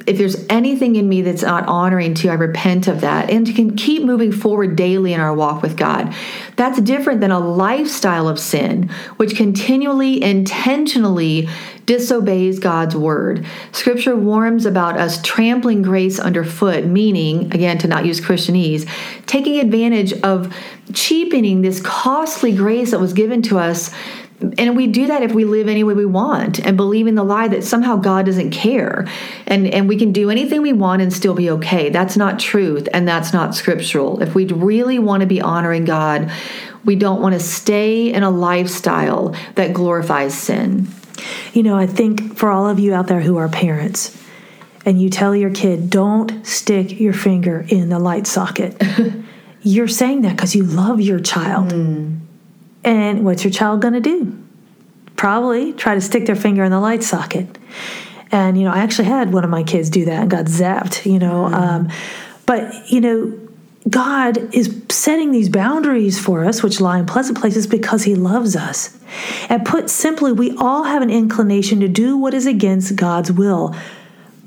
if 0.10 0.18
there's 0.18 0.44
anything 0.50 0.96
in 0.96 1.08
me 1.08 1.22
that's 1.22 1.44
not 1.44 1.68
honoring 1.68 2.16
to 2.16 2.24
you, 2.26 2.32
I 2.32 2.34
repent 2.34 2.88
of 2.88 3.02
that. 3.02 3.30
And 3.30 3.46
can 3.54 3.76
keep 3.76 4.04
moving 4.04 4.32
forward 4.32 4.76
daily 4.76 5.14
in 5.14 5.22
our 5.22 5.34
walk 5.34 5.62
with 5.62 5.78
God. 5.78 6.16
That's 6.56 6.82
different 6.82 7.22
than 7.22 7.30
a 7.30 7.40
lifestyle 7.40 8.28
of 8.28 8.40
sin, 8.40 8.90
which 9.18 9.36
continually, 9.36 10.22
intentionally 10.24 11.48
disobeys 11.86 12.58
God's 12.58 12.96
word. 12.96 13.46
Scripture 13.72 14.16
warns 14.16 14.66
about 14.66 14.98
us 14.98 15.22
trampling 15.22 15.84
grace 15.84 16.20
underfoot, 16.20 16.86
meaning, 16.86 17.54
again, 17.54 17.78
to 17.78 17.88
not 17.88 18.06
use 18.06 18.20
Christianese, 18.20 18.90
taking 19.28 19.60
advantage 19.60 20.14
of 20.22 20.56
cheapening 20.94 21.62
this 21.62 21.82
costly 21.82 22.56
grace 22.56 22.92
that 22.92 23.00
was 23.00 23.14
given 23.14 23.44
to 23.44 23.60
us 23.60 23.94
and 24.58 24.78
we 24.78 24.88
do 24.88 25.08
that 25.08 25.22
if 25.22 25.34
we 25.34 25.44
live 25.44 25.68
any 25.68 25.84
way 25.84 25.94
we 25.94 26.06
want 26.06 26.60
and 26.66 26.78
believe 26.78 27.08
in 27.08 27.16
the 27.16 27.24
lie 27.24 27.50
that 27.50 27.64
somehow 27.64 27.98
God 27.98 28.26
doesn't 28.26 28.52
care 28.52 29.06
and 29.46 29.68
and 29.68 29.90
we 29.90 29.98
can 29.98 30.14
do 30.14 30.30
anything 30.30 30.62
we 30.62 30.72
want 30.72 31.02
and 31.02 31.12
still 31.12 31.34
be 31.34 31.50
okay. 31.52 31.90
That's 31.90 32.16
not 32.16 32.40
truth 32.40 32.88
and 32.94 33.08
that's 33.08 33.34
not 33.34 33.54
scriptural. 33.54 34.22
If 34.22 34.36
we 34.36 34.46
really 34.46 34.98
want 34.98 35.22
to 35.22 35.28
be 35.28 35.42
honoring 35.42 35.84
God, 35.84 36.32
we 36.86 36.96
don't 36.96 37.22
want 37.22 37.34
to 37.34 37.40
stay 37.40 38.14
in 38.14 38.24
a 38.24 38.30
lifestyle 38.30 39.36
that 39.56 39.74
glorifies 39.74 40.38
sin. 40.38 40.88
You 41.54 41.64
know, 41.64 41.76
I 41.76 41.86
think 41.86 42.38
for 42.38 42.50
all 42.50 42.68
of 42.68 42.80
you 42.80 42.94
out 42.94 43.08
there 43.08 43.20
who 43.20 43.36
are 43.38 43.50
parents 43.50 44.18
and 44.86 45.02
you 45.02 45.10
tell 45.10 45.36
your 45.36 45.50
kid, 45.50 45.90
"Don't 45.90 46.46
stick 46.46 46.98
your 46.98 47.14
finger 47.14 47.66
in 47.68 47.90
the 47.90 48.00
light 48.00 48.26
socket." 48.26 48.82
You're 49.62 49.90
saying 49.90 50.22
that 50.22 50.38
cuz 50.38 50.56
you 50.56 50.64
love 50.64 51.02
your 51.02 51.20
child. 51.20 51.74
Mm 51.74 52.20
and 52.84 53.26
what's 53.26 53.44
your 53.44 53.52
child 53.52 53.82
going 53.82 53.94
to 53.94 54.00
do? 54.00 54.38
Probably 55.16 55.74
try 55.74 55.96
to 55.96 56.02
stick 56.02 56.26
their 56.26 56.36
finger 56.36 56.64
in 56.64 56.72
the 56.72 56.80
light 56.80 57.04
socket. 57.04 57.58
And, 58.32 58.58
you 58.58 58.64
know, 58.64 58.72
I 58.72 58.80
actually 58.80 59.08
had 59.08 59.34
one 59.34 59.44
of 59.44 59.50
my 59.50 59.64
kids 59.64 59.90
do 59.90 60.06
that 60.06 60.22
and 60.22 60.32
got 60.32 60.46
zapped, 60.46 61.06
you 61.12 61.20
know. 61.20 61.50
Mm. 61.50 61.54
Um, 61.54 61.90
but, 62.46 62.92
you 62.92 63.02
know, 63.02 63.40
God 63.90 64.54
is 64.54 64.84
setting 64.90 65.32
these 65.32 65.50
boundaries 65.50 66.20
for 66.20 66.46
us, 66.46 66.62
which 66.62 66.80
lie 66.80 67.00
in 67.00 67.06
pleasant 67.06 67.40
places, 67.40 67.66
because 67.66 68.04
He 68.04 68.16
loves 68.16 68.56
us. 68.56 68.98
And 69.50 69.66
put 69.66 69.90
simply, 69.90 70.32
we 70.32 70.56
all 70.58 70.84
have 70.84 71.02
an 71.02 71.10
inclination 71.10 71.80
to 71.80 71.88
do 71.88 72.16
what 72.18 72.34
is 72.34 72.46
against 72.46 72.96
God's 72.96 73.32
will. 73.32 73.76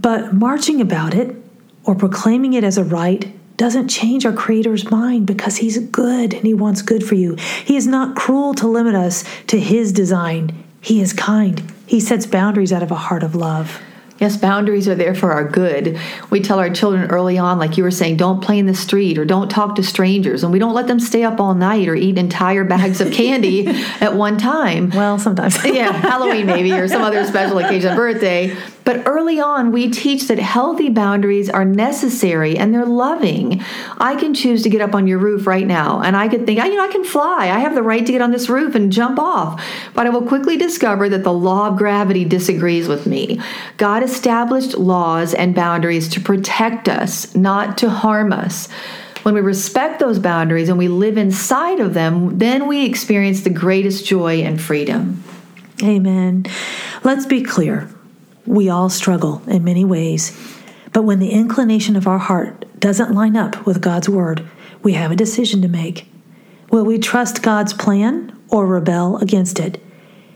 But 0.01 0.33
marching 0.33 0.81
about 0.81 1.15
it 1.15 1.37
or 1.85 1.95
proclaiming 1.95 2.53
it 2.53 2.63
as 2.63 2.79
a 2.79 2.85
right 2.85 3.33
doesn't 3.57 3.89
change 3.89 4.25
our 4.27 4.33
Creator's 4.33 4.91
mind 4.91 5.27
because 5.27 5.57
He's 5.57 5.79
good 5.79 6.35
and 6.35 6.45
He 6.45 6.55
wants 6.55 6.83
good 6.83 7.05
for 7.05 7.15
you. 7.15 7.35
He 7.65 7.77
is 7.77 7.87
not 7.87 8.17
cruel 8.17 8.55
to 8.55 8.67
limit 8.67 8.95
us 8.95 9.25
to 9.49 9.59
His 9.59 9.93
design, 9.93 10.65
He 10.81 11.01
is 11.01 11.13
kind. 11.13 11.63
He 11.87 12.01
sets 12.01 12.27
boundaries 12.27 12.73
out 12.73 12.83
of 12.83 12.91
a 12.91 12.97
heart 12.97 13.23
of 13.23 13.35
love. 13.35 13.81
Yes, 14.23 14.37
boundaries 14.37 14.87
are 14.87 14.95
there 14.95 15.17
for 15.17 15.33
our 15.33 15.43
good. 15.43 15.99
We 16.31 16.41
tell 16.41 16.61
our 16.61 16.71
children 16.71 17.11
early 17.11 17.39
on, 17.39 17.59
like 17.59 17.77
you 17.77 17.83
were 17.83 17.91
saying, 17.91 18.19
don't 18.19 18.41
play 18.41 18.57
in 18.57 18.67
the 18.67 18.75
street 18.75 19.19
or 19.19 19.25
don't 19.25 19.51
talk 19.51 19.75
to 19.75 19.83
strangers. 19.83 20.45
And 20.45 20.53
we 20.53 20.61
don't 20.61 20.75
let 20.75 20.87
them 20.87 21.01
stay 21.01 21.25
up 21.25 21.41
all 21.41 21.55
night 21.55 21.89
or 21.89 21.97
eat 21.97 22.17
entire 22.17 22.63
bags 22.63 23.01
of 23.01 23.13
candy 23.13 23.67
at 24.01 24.15
one 24.15 24.39
time. 24.39 24.91
Well, 24.91 25.19
sometimes. 25.19 25.65
yeah, 25.65 25.91
Halloween 25.91 26.47
maybe 26.47 26.71
or 26.73 26.87
some 26.87 27.03
other 27.03 27.25
special 27.27 27.59
occasion, 27.59 27.97
birthday. 27.97 28.57
But 28.85 29.07
early 29.07 29.39
on, 29.41 29.71
we 29.71 29.91
teach 29.91 30.27
that 30.29 30.39
healthy 30.39 30.89
boundaries 30.89 31.49
are 31.49 31.65
necessary 31.65 32.57
and 32.57 32.75
they're 32.75 32.85
loving. 32.85 33.63
I 33.99 34.17
can 34.17 34.35
choose 34.35 34.63
to 34.65 34.71
get 34.71 34.81
up 34.81 34.95
on 34.95 35.07
your 35.07 35.19
roof 35.19 35.47
right 35.47 35.67
now, 35.67 36.03
and 36.03 36.17
I 36.17 36.29
could 36.29 36.47
think, 36.47 36.59
you 36.59 36.75
know, 36.75 36.85
I 36.85 36.89
can 36.89 37.05
fly. 37.05 37.49
I 37.51 37.61
have 37.61 37.75
the 37.75 37.83
right 37.83 38.05
to 38.05 38.13
get 38.13 38.21
on 38.21 38.33
this 38.33 38.49
roof 38.49 38.75
and 38.75 38.93
jump 38.93 39.19
off. 39.19 39.65
But 39.95 40.07
I 40.07 40.11
will 40.11 40.27
quickly 40.27 40.57
discover 40.57 41.09
that 41.09 41.23
the 41.23 41.33
law 41.33 41.69
of 41.69 41.79
gravity 41.79 42.25
disagrees 42.25 42.89
with 42.89 43.07
me. 43.07 43.41
God 43.77 44.03
established 44.03 44.77
laws 44.77 45.33
and 45.35 45.55
boundaries 45.55 46.09
to 46.11 46.21
protect 46.21 46.89
us, 46.89 47.35
not 47.37 47.79
to 47.79 47.91
harm 47.91 48.33
us. 48.33 48.69
When 49.23 49.35
we 49.35 49.41
respect 49.41 50.01
those 50.01 50.19
boundaries 50.19 50.69
and 50.69 50.79
we 50.79 50.89
live 50.89 51.17
inside 51.17 51.79
of 51.79 51.95
them, 51.95 52.39
then 52.39 52.67
we 52.67 52.85
experience 52.85 53.43
the 53.43 53.51
greatest 53.51 54.05
joy 54.05 54.43
and 54.43 54.61
freedom. 54.61 55.23
Amen. 55.81 56.47
Let's 57.05 57.27
be 57.27 57.43
clear. 57.43 57.89
We 58.47 58.69
all 58.69 58.91
struggle 58.91 59.43
in 59.47 59.65
many 59.65 59.85
ways, 59.85 60.37
but 60.93 61.05
when 61.05 61.21
the 61.21 61.31
inclination 61.31 61.97
of 61.97 62.07
our 62.07 62.19
heart 62.19 62.65
doesn't 62.81 63.15
line 63.15 63.37
up 63.37 63.65
with 63.65 63.81
God's 63.81 64.09
word, 64.09 64.49
we 64.83 64.95
have 64.95 65.13
a 65.13 65.17
decision 65.17 65.63
to 65.63 65.69
make. 65.69 66.09
Will 66.71 66.85
we 66.85 66.99
trust 66.99 67.43
God's 67.43 67.73
plan 67.73 68.37
or 68.49 68.67
rebel 68.67 69.19
against 69.19 69.61
it? 69.61 69.81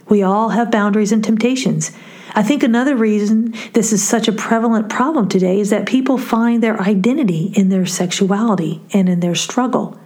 We 0.09 0.23
all 0.23 0.51
have 0.51 0.71
boundaries 0.71 1.11
and 1.11 1.25
temptations. 1.25 1.91
I 2.35 2.43
think 2.43 2.63
another 2.63 2.95
reason 2.95 3.55
this 3.73 3.93
is 3.93 4.07
such 4.07 4.29
a 4.29 4.33
prevalent 4.33 4.89
problem 4.89 5.29
today 5.29 5.59
is 5.59 5.71
that 5.71 5.87
people 5.87 6.19
find 6.19 6.63
their 6.63 6.81
identity 6.81 7.53
in 7.55 7.71
their 7.71 7.87
sexuality 7.87 8.83
and 8.93 9.09
in 9.09 9.21
their 9.21 9.35
struggle. 9.35 9.99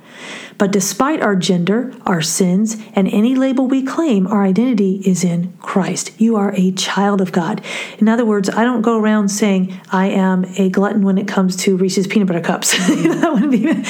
But 0.61 0.73
despite 0.73 1.23
our 1.23 1.37
gender, 1.37 1.90
our 2.05 2.21
sins, 2.21 2.76
and 2.93 3.09
any 3.09 3.35
label 3.35 3.67
we 3.67 3.83
claim, 3.83 4.26
our 4.26 4.45
identity 4.45 5.00
is 5.07 5.25
in 5.25 5.55
Christ. 5.55 6.12
You 6.21 6.37
are 6.37 6.52
a 6.55 6.73
child 6.73 7.23
of 7.23 7.33
God. 7.33 7.62
In 7.97 8.11
other 8.11 8.26
words, 8.26 8.50
I 8.50 8.64
don't 8.64 8.83
go 8.83 9.00
around 9.00 9.31
saying 9.31 9.81
I 9.90 10.09
am 10.09 10.45
a 10.59 10.69
glutton 10.69 11.02
when 11.02 11.17
it 11.17 11.26
comes 11.26 11.57
to 11.64 11.79
Reese's 11.79 12.07
peanut 12.07 12.29
butter 12.29 12.43
cups. 12.43 12.73
that 12.76 13.31
wouldn't 13.33 13.50
be, 13.50 13.85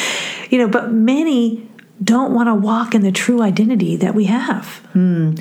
you 0.48 0.58
know, 0.58 0.68
but 0.68 0.92
many 0.92 1.68
don't 2.04 2.32
want 2.32 2.46
to 2.46 2.54
walk 2.54 2.94
in 2.94 3.02
the 3.02 3.10
true 3.10 3.42
identity 3.42 3.96
that 3.96 4.14
we 4.14 4.26
have. 4.26 4.76
Hmm. 4.92 5.34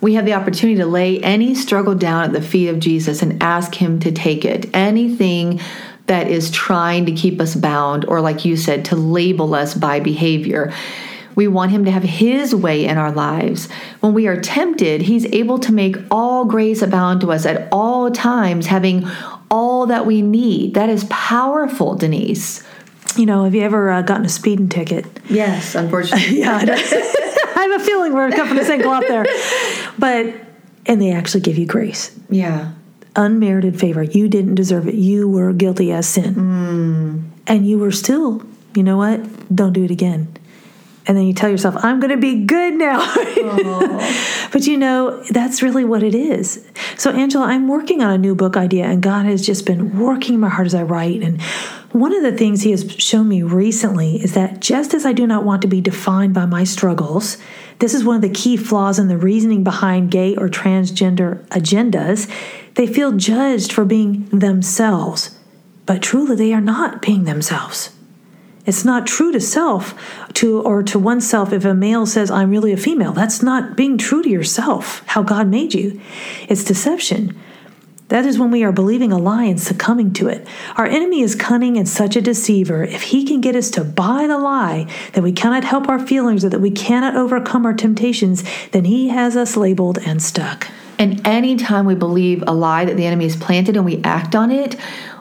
We 0.00 0.14
have 0.14 0.24
the 0.24 0.34
opportunity 0.34 0.78
to 0.78 0.86
lay 0.86 1.20
any 1.20 1.56
struggle 1.56 1.96
down 1.96 2.22
at 2.22 2.32
the 2.32 2.40
feet 2.40 2.68
of 2.68 2.78
Jesus 2.78 3.22
and 3.22 3.42
ask 3.42 3.74
Him 3.74 3.98
to 4.00 4.12
take 4.12 4.44
it. 4.44 4.70
Anything 4.72 5.60
that 6.06 6.28
is 6.28 6.50
trying 6.50 7.06
to 7.06 7.12
keep 7.12 7.40
us 7.40 7.54
bound, 7.54 8.04
or 8.06 8.20
like 8.20 8.44
you 8.44 8.56
said, 8.56 8.84
to 8.86 8.96
label 8.96 9.54
us 9.54 9.74
by 9.74 10.00
behavior. 10.00 10.72
We 11.34 11.48
want 11.48 11.72
Him 11.72 11.84
to 11.84 11.90
have 11.90 12.02
His 12.02 12.54
way 12.54 12.86
in 12.86 12.96
our 12.96 13.12
lives. 13.12 13.68
When 14.00 14.14
we 14.14 14.26
are 14.26 14.40
tempted, 14.40 15.02
He's 15.02 15.26
able 15.26 15.58
to 15.60 15.72
make 15.72 15.96
all 16.10 16.44
grace 16.44 16.80
abound 16.82 17.20
to 17.22 17.32
us 17.32 17.44
at 17.44 17.68
all 17.72 18.10
times, 18.10 18.66
having 18.66 19.06
all 19.50 19.86
that 19.86 20.06
we 20.06 20.22
need. 20.22 20.74
That 20.74 20.88
is 20.88 21.04
powerful, 21.10 21.94
Denise. 21.94 22.62
You 23.16 23.26
know, 23.26 23.44
have 23.44 23.54
you 23.54 23.62
ever 23.62 23.90
uh, 23.90 24.02
gotten 24.02 24.26
a 24.26 24.28
speeding 24.28 24.68
ticket? 24.68 25.06
Yes, 25.28 25.74
unfortunately. 25.74 26.38
yeah, 26.40 26.58
I 26.66 27.68
have 27.70 27.80
a 27.80 27.84
feeling 27.84 28.12
we're 28.12 28.30
coming 28.30 28.48
from 28.48 28.56
the 28.58 28.64
same 28.64 28.82
cloth 28.82 29.04
there. 29.08 29.26
But, 29.98 30.34
and 30.86 31.00
they 31.00 31.12
actually 31.12 31.40
give 31.40 31.58
you 31.58 31.66
grace. 31.66 32.16
Yeah 32.28 32.72
unmerited 33.16 33.78
favor. 33.78 34.02
You 34.02 34.28
didn't 34.28 34.54
deserve 34.54 34.88
it. 34.88 34.94
You 34.94 35.28
were 35.28 35.52
guilty 35.52 35.92
as 35.92 36.06
sin. 36.08 36.34
Mm. 36.34 37.30
And 37.46 37.66
you 37.68 37.78
were 37.78 37.92
still, 37.92 38.42
you 38.74 38.82
know 38.82 38.96
what? 38.96 39.54
Don't 39.54 39.72
do 39.72 39.84
it 39.84 39.90
again. 39.90 40.36
And 41.08 41.16
then 41.16 41.24
you 41.24 41.32
tell 41.32 41.48
yourself, 41.48 41.76
I'm 41.84 42.00
going 42.00 42.10
to 42.10 42.16
be 42.16 42.44
good 42.44 42.74
now. 42.74 42.98
but 44.52 44.66
you 44.66 44.76
know, 44.76 45.22
that's 45.30 45.62
really 45.62 45.84
what 45.84 46.02
it 46.02 46.16
is. 46.16 46.66
So, 46.96 47.12
Angela, 47.12 47.46
I'm 47.46 47.68
working 47.68 48.02
on 48.02 48.10
a 48.10 48.18
new 48.18 48.34
book 48.34 48.56
idea, 48.56 48.86
and 48.86 49.00
God 49.00 49.24
has 49.26 49.46
just 49.46 49.66
been 49.66 50.00
working 50.00 50.40
my 50.40 50.48
heart 50.48 50.66
as 50.66 50.74
I 50.74 50.82
write. 50.82 51.22
And 51.22 51.40
one 51.98 52.14
of 52.14 52.22
the 52.22 52.36
things 52.36 52.62
He 52.62 52.72
has 52.72 52.90
shown 52.98 53.28
me 53.28 53.42
recently 53.42 54.22
is 54.22 54.34
that 54.34 54.60
just 54.60 54.92
as 54.92 55.06
I 55.06 55.12
do 55.12 55.26
not 55.26 55.44
want 55.44 55.62
to 55.62 55.68
be 55.68 55.80
defined 55.80 56.34
by 56.34 56.44
my 56.44 56.62
struggles, 56.62 57.38
this 57.78 57.94
is 57.94 58.04
one 58.04 58.16
of 58.16 58.22
the 58.22 58.28
key 58.28 58.56
flaws 58.56 58.98
in 58.98 59.08
the 59.08 59.16
reasoning 59.16 59.64
behind 59.64 60.10
gay 60.10 60.36
or 60.36 60.48
transgender 60.48 61.46
agendas 61.48 62.30
they 62.74 62.86
feel 62.86 63.12
judged 63.12 63.72
for 63.72 63.86
being 63.86 64.26
themselves, 64.26 65.38
but 65.86 66.02
truly 66.02 66.36
they 66.36 66.52
are 66.52 66.60
not 66.60 67.00
being 67.00 67.24
themselves. 67.24 67.96
It's 68.66 68.84
not 68.84 69.06
true 69.06 69.32
to 69.32 69.40
self 69.40 69.94
to 70.34 70.60
or 70.60 70.82
to 70.82 70.98
oneself 70.98 71.54
if 71.54 71.64
a 71.64 71.72
male 71.72 72.04
says 72.04 72.30
I'm 72.30 72.50
really 72.50 72.72
a 72.72 72.76
female. 72.76 73.12
That's 73.12 73.42
not 73.42 73.76
being 73.76 73.96
true 73.96 74.22
to 74.22 74.28
yourself, 74.28 75.02
how 75.06 75.22
God 75.22 75.48
made 75.48 75.72
you. 75.72 75.98
It's 76.48 76.64
deception. 76.64 77.40
That 78.08 78.24
is 78.24 78.38
when 78.38 78.52
we 78.52 78.62
are 78.62 78.70
believing 78.70 79.10
a 79.10 79.18
lie 79.18 79.44
and 79.44 79.60
succumbing 79.60 80.12
to 80.14 80.28
it. 80.28 80.46
Our 80.76 80.86
enemy 80.86 81.22
is 81.22 81.34
cunning 81.34 81.76
and 81.76 81.88
such 81.88 82.14
a 82.14 82.20
deceiver. 82.20 82.84
If 82.84 83.02
he 83.02 83.24
can 83.24 83.40
get 83.40 83.56
us 83.56 83.68
to 83.72 83.82
buy 83.82 84.28
the 84.28 84.38
lie 84.38 84.86
that 85.14 85.22
we 85.22 85.32
cannot 85.32 85.64
help 85.64 85.88
our 85.88 85.98
feelings 85.98 86.44
or 86.44 86.48
that 86.50 86.60
we 86.60 86.70
cannot 86.70 87.16
overcome 87.16 87.66
our 87.66 87.74
temptations, 87.74 88.44
then 88.70 88.84
he 88.84 89.08
has 89.08 89.36
us 89.36 89.56
labeled 89.56 89.98
and 89.98 90.22
stuck. 90.22 90.68
And 90.98 91.26
anytime 91.26 91.84
we 91.84 91.96
believe 91.96 92.44
a 92.46 92.54
lie 92.54 92.84
that 92.84 92.96
the 92.96 93.06
enemy 93.06 93.24
has 93.24 93.36
planted 93.36 93.76
and 93.76 93.84
we 93.84 94.00
act 94.02 94.36
on 94.36 94.50
it, 94.50 94.76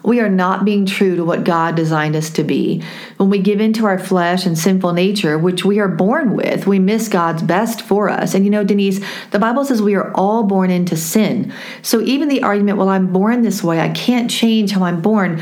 we 0.06 0.20
are 0.20 0.30
not 0.30 0.66
being 0.66 0.86
true 0.86 1.16
to 1.16 1.26
what 1.26 1.44
God 1.44 1.76
designed 1.76 2.16
us 2.16 2.30
to 2.32 2.44
be. 2.44 2.84
When 3.18 3.30
we 3.30 3.40
give 3.40 3.60
into 3.60 3.86
our 3.86 3.98
flesh 3.98 4.46
and 4.46 4.58
sinful 4.58 4.94
nature, 4.94 5.38
which 5.38 5.66
we 5.66 5.80
are 5.80 5.88
born 5.88 6.36
with, 6.36 6.68
we 6.68 6.80
miss 6.80 7.08
God's 7.08 7.42
best 7.42 7.82
for 7.82 8.10
us. 8.10 8.34
And 8.34 8.46
you 8.46 8.52
know, 8.52 8.64
Denise, 8.64 9.04
the 9.32 9.40
Bible 9.40 9.66
says 9.66 9.82
we 9.82 9.96
are 9.96 10.14
all 10.14 10.44
born 10.44 10.70
into 10.70 10.96
sin. 10.96 11.52
So 11.82 12.02
even 12.02 12.28
the 12.28 12.44
argument, 12.44 12.78
well, 12.78 12.90
I'm 12.90 13.12
born 13.12 13.42
this 13.42 13.64
way, 13.64 13.80
I 13.80 13.90
can't 13.90 14.30
change 14.30 14.72
how 14.72 14.84
I'm 14.84 15.02
born. 15.02 15.42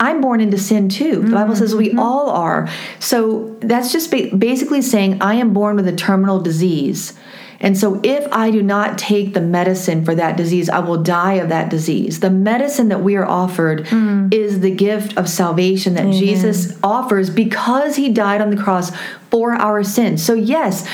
I'm 0.00 0.20
born 0.20 0.40
into 0.40 0.58
sin 0.58 0.88
too. 0.88 1.22
The 1.22 1.30
Bible 1.30 1.54
says 1.54 1.76
we 1.76 1.90
mm-hmm. 1.90 2.00
all 2.00 2.30
are. 2.30 2.68
So 2.98 3.56
that's 3.60 3.92
just 3.92 4.10
basically 4.10 4.82
saying 4.82 5.22
I 5.22 5.34
am 5.34 5.52
born 5.52 5.76
with 5.76 5.86
a 5.86 5.94
terminal 5.94 6.40
disease. 6.40 7.16
And 7.62 7.78
so, 7.78 8.00
if 8.02 8.26
I 8.32 8.50
do 8.50 8.60
not 8.60 8.98
take 8.98 9.32
the 9.32 9.40
medicine 9.40 10.04
for 10.04 10.14
that 10.16 10.36
disease, 10.36 10.68
I 10.68 10.80
will 10.80 11.00
die 11.00 11.34
of 11.34 11.48
that 11.48 11.70
disease. 11.70 12.20
The 12.20 12.30
medicine 12.30 12.88
that 12.88 13.02
we 13.02 13.16
are 13.16 13.24
offered 13.24 13.86
mm. 13.86 14.34
is 14.34 14.60
the 14.60 14.74
gift 14.74 15.16
of 15.16 15.28
salvation 15.28 15.94
that 15.94 16.12
Jesus 16.12 16.76
offers 16.82 17.30
because 17.30 17.94
he 17.94 18.08
died 18.08 18.40
on 18.40 18.50
the 18.50 18.60
cross 18.60 18.90
for 19.30 19.52
our 19.52 19.84
sins. 19.84 20.22
So, 20.22 20.34
yes, 20.34 20.86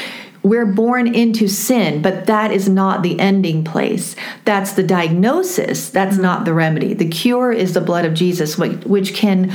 we're 0.42 0.66
born 0.66 1.12
into 1.12 1.48
sin, 1.48 2.02
but 2.02 2.26
that 2.26 2.52
is 2.52 2.68
not 2.68 3.02
the 3.02 3.18
ending 3.18 3.64
place. 3.64 4.14
That's 4.44 4.72
the 4.72 4.82
diagnosis. 4.82 5.90
That's 5.90 6.16
mm 6.16 6.22
not 6.22 6.44
the 6.44 6.52
remedy. 6.52 6.94
The 6.94 7.08
cure 7.08 7.52
is 7.52 7.74
the 7.74 7.80
blood 7.80 8.04
of 8.04 8.12
Jesus, 8.12 8.58
which 8.58 9.14
can 9.14 9.52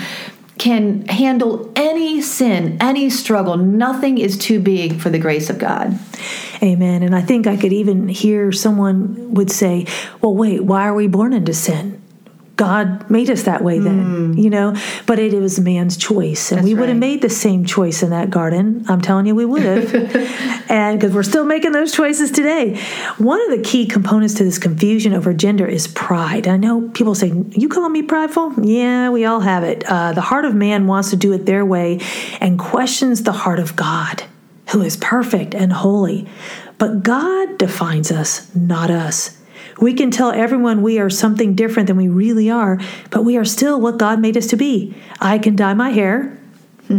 can 0.58 1.06
handle 1.08 1.72
any 1.76 2.22
sin, 2.22 2.78
any 2.80 3.10
struggle. 3.10 3.58
Nothing 3.58 4.18
is 4.18 4.38
too 4.38 4.60
big 4.60 5.00
for 5.00 5.10
the 5.10 5.20
grace 5.20 5.50
of 5.50 5.58
God. 5.58 5.98
Amen. 6.62 7.04
And 7.04 7.16
I 7.16 7.22
think 7.22 7.48
I 7.48 7.58
could 7.58 7.74
even 7.74 8.08
hear 8.08 8.52
someone 8.52 9.34
would 9.34 9.52
say, 9.52 9.88
well, 10.22 10.36
wait, 10.36 10.64
why 10.64 10.88
are 10.88 10.94
we 10.94 11.08
born 11.08 11.34
into 11.34 11.54
sin? 11.54 12.03
God 12.56 13.10
made 13.10 13.32
us 13.32 13.44
that 13.44 13.64
way 13.64 13.80
then, 13.80 14.36
mm. 14.36 14.42
you 14.42 14.50
know, 14.50 14.76
but 15.08 15.18
it, 15.18 15.34
it, 15.34 15.40
was 15.40 15.60
man's 15.60 15.98
choice. 15.98 16.52
And 16.52 16.60
That's 16.60 16.68
we 16.68 16.76
would 16.76 16.88
have 16.88 16.98
made 16.98 17.24
the 17.24 17.30
same 17.30 17.66
choice 17.66 18.04
in 18.04 18.12
that 18.12 18.30
garden. 18.30 18.86
I'm 18.88 19.02
telling 19.02 19.26
you, 19.26 19.34
we 19.34 19.46
would 19.46 19.64
have. 19.64 19.96
and 20.70 21.00
because 21.00 21.16
we're 21.16 21.24
still 21.24 21.46
making 21.46 21.72
those 21.72 21.92
choices 21.94 22.30
today. 22.30 22.80
One 23.18 23.42
of 23.42 23.58
the 23.58 23.64
key 23.64 23.88
components 23.88 24.36
to 24.36 24.44
this 24.44 24.60
confusion 24.60 25.14
over 25.14 25.34
gender 25.34 25.66
is 25.66 25.88
pride. 25.88 26.48
I 26.48 26.58
know 26.58 26.90
people 26.90 27.16
say, 27.16 27.34
You 27.50 27.70
call 27.70 27.90
me 27.90 28.04
prideful? 28.04 28.54
Yeah, 28.64 29.10
we 29.10 29.26
all 29.26 29.40
have 29.40 29.64
it. 29.64 29.84
Uh, 29.88 30.14
the 30.14 30.22
heart 30.22 30.46
of 30.46 30.54
man 30.54 30.86
wants 30.86 31.10
to 31.10 31.16
do 31.16 31.34
it 31.34 31.48
their 31.48 31.66
way 31.66 32.02
and 32.40 32.60
questions 32.60 33.24
the 33.24 33.32
heart 33.32 33.60
of 33.60 33.76
God, 33.76 34.24
who 34.70 34.84
is 34.84 34.96
perfect 34.98 35.56
and 35.56 35.74
holy. 35.74 36.28
But 36.78 37.02
God 37.02 37.58
defines 37.58 38.12
us, 38.12 38.54
not 38.56 38.92
us. 38.92 39.40
We 39.80 39.94
can 39.94 40.12
tell 40.12 40.32
everyone 40.32 40.82
we 40.82 41.00
are 41.00 41.10
something 41.10 41.56
different 41.56 41.88
than 41.88 41.98
we 41.98 42.08
really 42.08 42.50
are, 42.50 42.80
but 43.10 43.24
we 43.24 43.38
are 43.38 43.46
still 43.46 43.80
what 43.80 43.98
God 43.98 44.20
made 44.20 44.38
us 44.38 44.48
to 44.48 44.56
be. 44.56 44.96
I 45.20 45.40
can 45.40 45.56
dye 45.56 45.74
my 45.74 45.90
hair. 45.90 46.38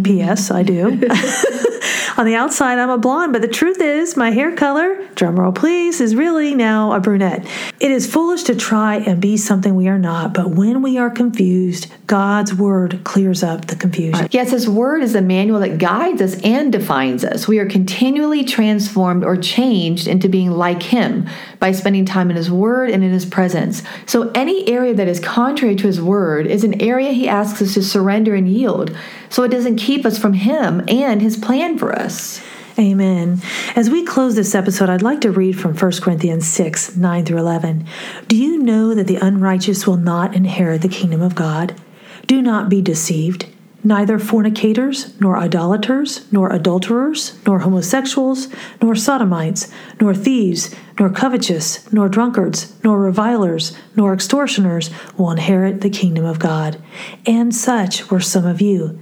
P.S. 0.03 0.51
I 0.51 0.63
do. 0.63 1.09
On 2.17 2.27
the 2.27 2.35
outside, 2.35 2.79
I'm 2.79 2.91
a 2.91 2.99
blonde, 2.99 3.33
but 3.33 3.43
the 3.43 3.49
truth 3.49 3.81
is, 3.81 4.17
my 4.17 4.31
hair 4.31 4.55
color, 4.55 4.97
drumroll 5.15 5.55
please, 5.55 6.01
is 6.01 6.15
really 6.15 6.55
now 6.55 6.93
a 6.93 7.01
brunette. 7.01 7.47
It 7.81 7.91
is 7.91 8.11
foolish 8.11 8.45
to 8.45 8.55
try 8.55 8.97
and 8.97 9.21
be 9.21 9.37
something 9.37 9.75
we 9.75 9.89
are 9.89 9.99
not, 9.99 10.35
but 10.35 10.51
when 10.51 10.83
we 10.83 10.99
are 10.99 11.11
confused, 11.11 11.93
God's 12.07 12.55
word 12.55 13.01
clears 13.05 13.43
up 13.43 13.67
the 13.67 13.77
confusion. 13.77 14.29
Yes, 14.31 14.51
His 14.51 14.69
word 14.69 15.03
is 15.03 15.15
a 15.15 15.21
manual 15.21 15.61
that 15.61 15.79
guides 15.79 16.21
us 16.21 16.41
and 16.43 16.71
defines 16.71 17.25
us. 17.25 17.49
We 17.49 17.59
are 17.59 17.67
continually 17.67 18.45
transformed 18.45 19.25
or 19.25 19.37
changed 19.37 20.07
into 20.07 20.29
being 20.29 20.51
like 20.51 20.83
Him 20.83 21.29
by 21.59 21.73
spending 21.73 22.05
time 22.05 22.31
in 22.31 22.37
His 22.37 22.51
word 22.51 22.91
and 22.91 23.03
in 23.03 23.11
His 23.11 23.27
presence. 23.27 23.83
So, 24.07 24.31
any 24.35 24.69
area 24.69 24.95
that 24.95 25.09
is 25.09 25.21
contrary 25.21 25.77
to 25.77 25.87
His 25.87 26.01
word 26.01 26.47
is 26.47 26.65
an 26.65 26.81
area 26.81 27.13
He 27.13 27.29
asks 27.29 27.61
us 27.63 27.75
to 27.75 27.83
surrender 27.83 28.35
and 28.35 28.49
yield 28.49 28.97
so 29.35 29.43
it 29.43 29.49
doesn't 29.49 29.77
keep 29.77 30.07
us 30.07 30.17
from 30.17 30.35
Him 30.35 30.85
and 30.87 31.21
His 31.21 31.37
plan 31.37 31.74
for 31.79 31.93
us. 31.93 32.41
Amen. 32.79 33.41
As 33.77 33.89
we 33.89 34.05
close 34.05 34.35
this 34.35 34.55
episode, 34.55 34.91
I'd 34.91 35.03
like 35.03 35.21
to 35.21 35.31
read 35.31 35.59
from 35.59 35.77
1 35.77 35.93
Corinthians 36.01 36.47
6 36.49 36.97
9 36.97 37.25
through 37.25 37.39
11. 37.39 37.87
Do 38.27 38.37
you 38.37 38.59
know 38.59 38.95
that 38.95 39.07
the 39.07 39.17
unrighteous 39.17 39.87
will 39.87 39.97
not 39.97 40.35
inherit 40.35 40.83
the 40.83 40.89
kingdom 40.89 41.23
of 41.23 41.37
God? 41.37 41.81
Do 42.27 42.43
not 42.43 42.69
be 42.69 42.83
deceived. 42.83 43.47
Neither 43.87 44.19
fornicators, 44.19 45.15
nor 45.21 45.37
idolaters, 45.37 46.27
nor 46.33 46.51
adulterers, 46.51 47.39
nor 47.47 47.61
homosexuals, 47.61 48.49
nor 48.81 48.95
sodomites, 48.95 49.71
nor 50.01 50.15
thieves, 50.15 50.75
nor 50.99 51.11
covetous, 51.11 51.93
nor 51.93 52.09
drunkards, 52.09 52.75
nor 52.83 52.99
revilers, 52.99 53.77
nor 53.95 54.15
extortioners 54.15 54.89
will 55.19 55.31
inherit 55.31 55.83
the 55.83 55.91
kingdom 55.91 56.25
of 56.25 56.39
God. 56.39 56.83
And 57.27 57.55
such 57.55 58.11
were 58.11 58.21
some 58.21 58.47
of 58.47 58.63
you. 58.63 58.99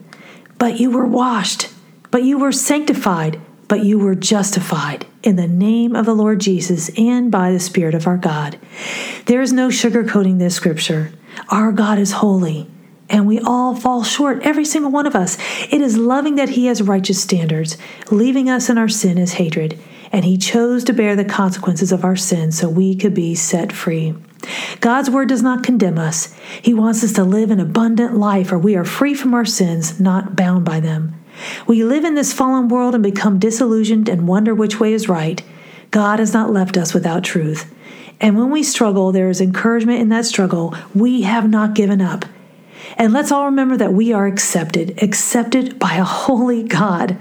But 0.58 0.80
you 0.80 0.90
were 0.90 1.06
washed, 1.06 1.72
but 2.12 2.22
you 2.22 2.38
were 2.38 2.52
sanctified, 2.52 3.40
but 3.66 3.84
you 3.84 3.98
were 3.98 4.14
justified 4.14 5.04
in 5.24 5.34
the 5.34 5.48
name 5.48 5.96
of 5.96 6.06
the 6.06 6.14
Lord 6.14 6.40
Jesus 6.40 6.90
and 6.96 7.32
by 7.32 7.50
the 7.50 7.58
Spirit 7.58 7.94
of 7.94 8.06
our 8.06 8.18
God. 8.18 8.58
There 9.26 9.40
is 9.40 9.52
no 9.52 9.68
sugarcoating 9.68 10.38
this 10.38 10.54
scripture. 10.54 11.10
Our 11.48 11.72
God 11.72 11.98
is 11.98 12.12
holy 12.12 12.68
and 13.08 13.26
we 13.26 13.38
all 13.40 13.74
fall 13.74 14.02
short, 14.02 14.42
every 14.42 14.64
single 14.64 14.90
one 14.90 15.06
of 15.06 15.14
us. 15.14 15.36
It 15.70 15.80
is 15.80 15.98
loving 15.98 16.36
that 16.36 16.50
He 16.50 16.66
has 16.66 16.82
righteous 16.82 17.20
standards, 17.20 17.76
leaving 18.10 18.48
us 18.48 18.70
in 18.70 18.78
our 18.78 18.88
sin 18.88 19.18
as 19.18 19.34
hatred, 19.34 19.78
and 20.10 20.24
He 20.24 20.38
chose 20.38 20.82
to 20.84 20.94
bear 20.94 21.14
the 21.14 21.24
consequences 21.24 21.92
of 21.92 22.04
our 22.04 22.16
sin 22.16 22.52
so 22.52 22.68
we 22.68 22.94
could 22.94 23.14
be 23.14 23.34
set 23.34 23.70
free. 23.70 24.14
God's 24.80 25.10
word 25.10 25.28
does 25.28 25.42
not 25.42 25.62
condemn 25.62 25.98
us. 25.98 26.34
He 26.62 26.74
wants 26.74 27.04
us 27.04 27.12
to 27.12 27.24
live 27.24 27.50
an 27.50 27.60
abundant 27.60 28.16
life 28.16 28.50
where 28.50 28.58
we 28.58 28.76
are 28.76 28.84
free 28.84 29.14
from 29.14 29.34
our 29.34 29.44
sins, 29.44 30.00
not 30.00 30.34
bound 30.34 30.64
by 30.64 30.80
them. 30.80 31.21
We 31.66 31.84
live 31.84 32.04
in 32.04 32.14
this 32.14 32.32
fallen 32.32 32.68
world 32.68 32.94
and 32.94 33.02
become 33.02 33.38
disillusioned 33.38 34.08
and 34.08 34.28
wonder 34.28 34.54
which 34.54 34.80
way 34.80 34.92
is 34.92 35.08
right. 35.08 35.42
God 35.90 36.18
has 36.18 36.32
not 36.32 36.52
left 36.52 36.76
us 36.76 36.94
without 36.94 37.24
truth. 37.24 37.72
And 38.20 38.38
when 38.38 38.50
we 38.50 38.62
struggle, 38.62 39.12
there 39.12 39.28
is 39.28 39.40
encouragement 39.40 40.00
in 40.00 40.08
that 40.10 40.24
struggle. 40.24 40.74
We 40.94 41.22
have 41.22 41.50
not 41.50 41.74
given 41.74 42.00
up. 42.00 42.24
And 42.96 43.12
let's 43.12 43.32
all 43.32 43.46
remember 43.46 43.76
that 43.76 43.92
we 43.92 44.12
are 44.12 44.26
accepted, 44.26 45.02
accepted 45.02 45.78
by 45.78 45.94
a 45.94 46.04
holy 46.04 46.62
God. 46.62 47.18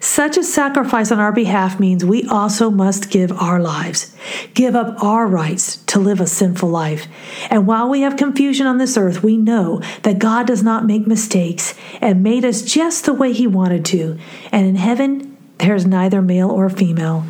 Such 0.00 0.38
a 0.38 0.42
sacrifice 0.42 1.12
on 1.12 1.20
our 1.20 1.30
behalf 1.30 1.78
means 1.78 2.06
we 2.06 2.24
also 2.24 2.70
must 2.70 3.10
give 3.10 3.30
our 3.32 3.60
lives, 3.60 4.16
give 4.54 4.74
up 4.74 5.02
our 5.04 5.26
rights 5.26 5.76
to 5.84 5.98
live 5.98 6.20
a 6.20 6.26
sinful 6.26 6.70
life. 6.70 7.06
And 7.50 7.66
while 7.66 7.90
we 7.90 8.00
have 8.00 8.16
confusion 8.16 8.66
on 8.66 8.78
this 8.78 8.96
earth, 8.96 9.22
we 9.22 9.36
know 9.36 9.82
that 10.02 10.18
God 10.18 10.46
does 10.46 10.62
not 10.62 10.86
make 10.86 11.06
mistakes 11.06 11.74
and 12.00 12.22
made 12.22 12.46
us 12.46 12.62
just 12.62 13.04
the 13.04 13.12
way 13.12 13.34
He 13.34 13.46
wanted 13.46 13.84
to. 13.86 14.18
And 14.50 14.66
in 14.66 14.76
heaven, 14.76 15.36
there's 15.58 15.84
neither 15.84 16.22
male 16.22 16.50
or 16.50 16.70
female. 16.70 17.26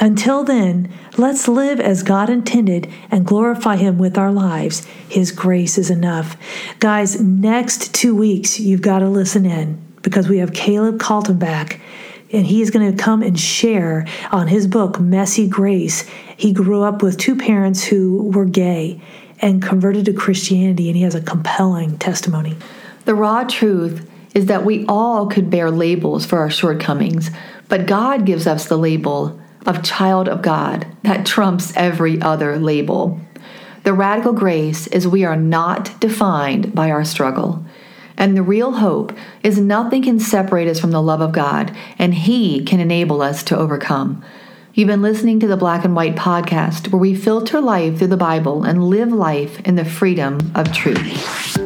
Until 0.00 0.44
then, 0.44 0.92
let's 1.16 1.48
live 1.48 1.80
as 1.80 2.04
God 2.04 2.30
intended 2.30 2.88
and 3.10 3.26
glorify 3.26 3.74
Him 3.74 3.98
with 3.98 4.16
our 4.16 4.30
lives. 4.30 4.84
His 5.08 5.32
grace 5.32 5.78
is 5.78 5.90
enough. 5.90 6.36
Guys, 6.78 7.20
next 7.20 7.92
two 7.92 8.14
weeks, 8.14 8.60
you've 8.60 8.82
got 8.82 9.00
to 9.00 9.08
listen 9.08 9.44
in 9.44 9.80
because 10.02 10.28
we 10.28 10.38
have 10.38 10.52
Caleb 10.52 10.98
Kaltenbach 10.98 11.80
and 12.34 12.46
he 12.46 12.60
is 12.60 12.70
going 12.70 12.94
to 12.94 13.02
come 13.02 13.22
and 13.22 13.38
share 13.38 14.06
on 14.32 14.48
his 14.48 14.66
book, 14.66 14.98
Messy 14.98 15.48
Grace. 15.48 16.02
He 16.36 16.52
grew 16.52 16.82
up 16.82 17.02
with 17.02 17.16
two 17.16 17.36
parents 17.36 17.84
who 17.84 18.30
were 18.30 18.44
gay 18.44 19.00
and 19.40 19.62
converted 19.62 20.06
to 20.06 20.12
Christianity, 20.12 20.88
and 20.88 20.96
he 20.96 21.02
has 21.02 21.14
a 21.14 21.20
compelling 21.20 21.96
testimony. 21.98 22.56
The 23.04 23.14
raw 23.14 23.44
truth 23.44 24.10
is 24.34 24.46
that 24.46 24.64
we 24.64 24.84
all 24.86 25.26
could 25.26 25.50
bear 25.50 25.70
labels 25.70 26.26
for 26.26 26.38
our 26.38 26.50
shortcomings, 26.50 27.30
but 27.68 27.86
God 27.86 28.26
gives 28.26 28.46
us 28.46 28.66
the 28.66 28.78
label 28.78 29.40
of 29.64 29.82
child 29.82 30.28
of 30.28 30.42
God 30.42 30.86
that 31.02 31.26
trumps 31.26 31.72
every 31.76 32.20
other 32.20 32.58
label. 32.58 33.20
The 33.84 33.92
radical 33.92 34.32
grace 34.32 34.86
is 34.88 35.06
we 35.06 35.24
are 35.24 35.36
not 35.36 36.00
defined 36.00 36.74
by 36.74 36.90
our 36.90 37.04
struggle. 37.04 37.64
And 38.16 38.36
the 38.36 38.42
real 38.42 38.72
hope 38.72 39.12
is 39.42 39.58
nothing 39.58 40.02
can 40.02 40.20
separate 40.20 40.68
us 40.68 40.80
from 40.80 40.92
the 40.92 41.02
love 41.02 41.20
of 41.20 41.32
God, 41.32 41.76
and 41.98 42.14
He 42.14 42.64
can 42.64 42.80
enable 42.80 43.22
us 43.22 43.42
to 43.44 43.56
overcome. 43.56 44.24
You've 44.72 44.88
been 44.88 45.02
listening 45.02 45.40
to 45.40 45.46
the 45.46 45.56
Black 45.56 45.84
and 45.84 45.94
White 45.94 46.16
podcast, 46.16 46.90
where 46.90 47.00
we 47.00 47.14
filter 47.14 47.60
life 47.60 47.98
through 47.98 48.08
the 48.08 48.16
Bible 48.16 48.64
and 48.64 48.84
live 48.84 49.12
life 49.12 49.60
in 49.60 49.76
the 49.76 49.84
freedom 49.84 50.52
of 50.54 50.72
truth. 50.72 51.63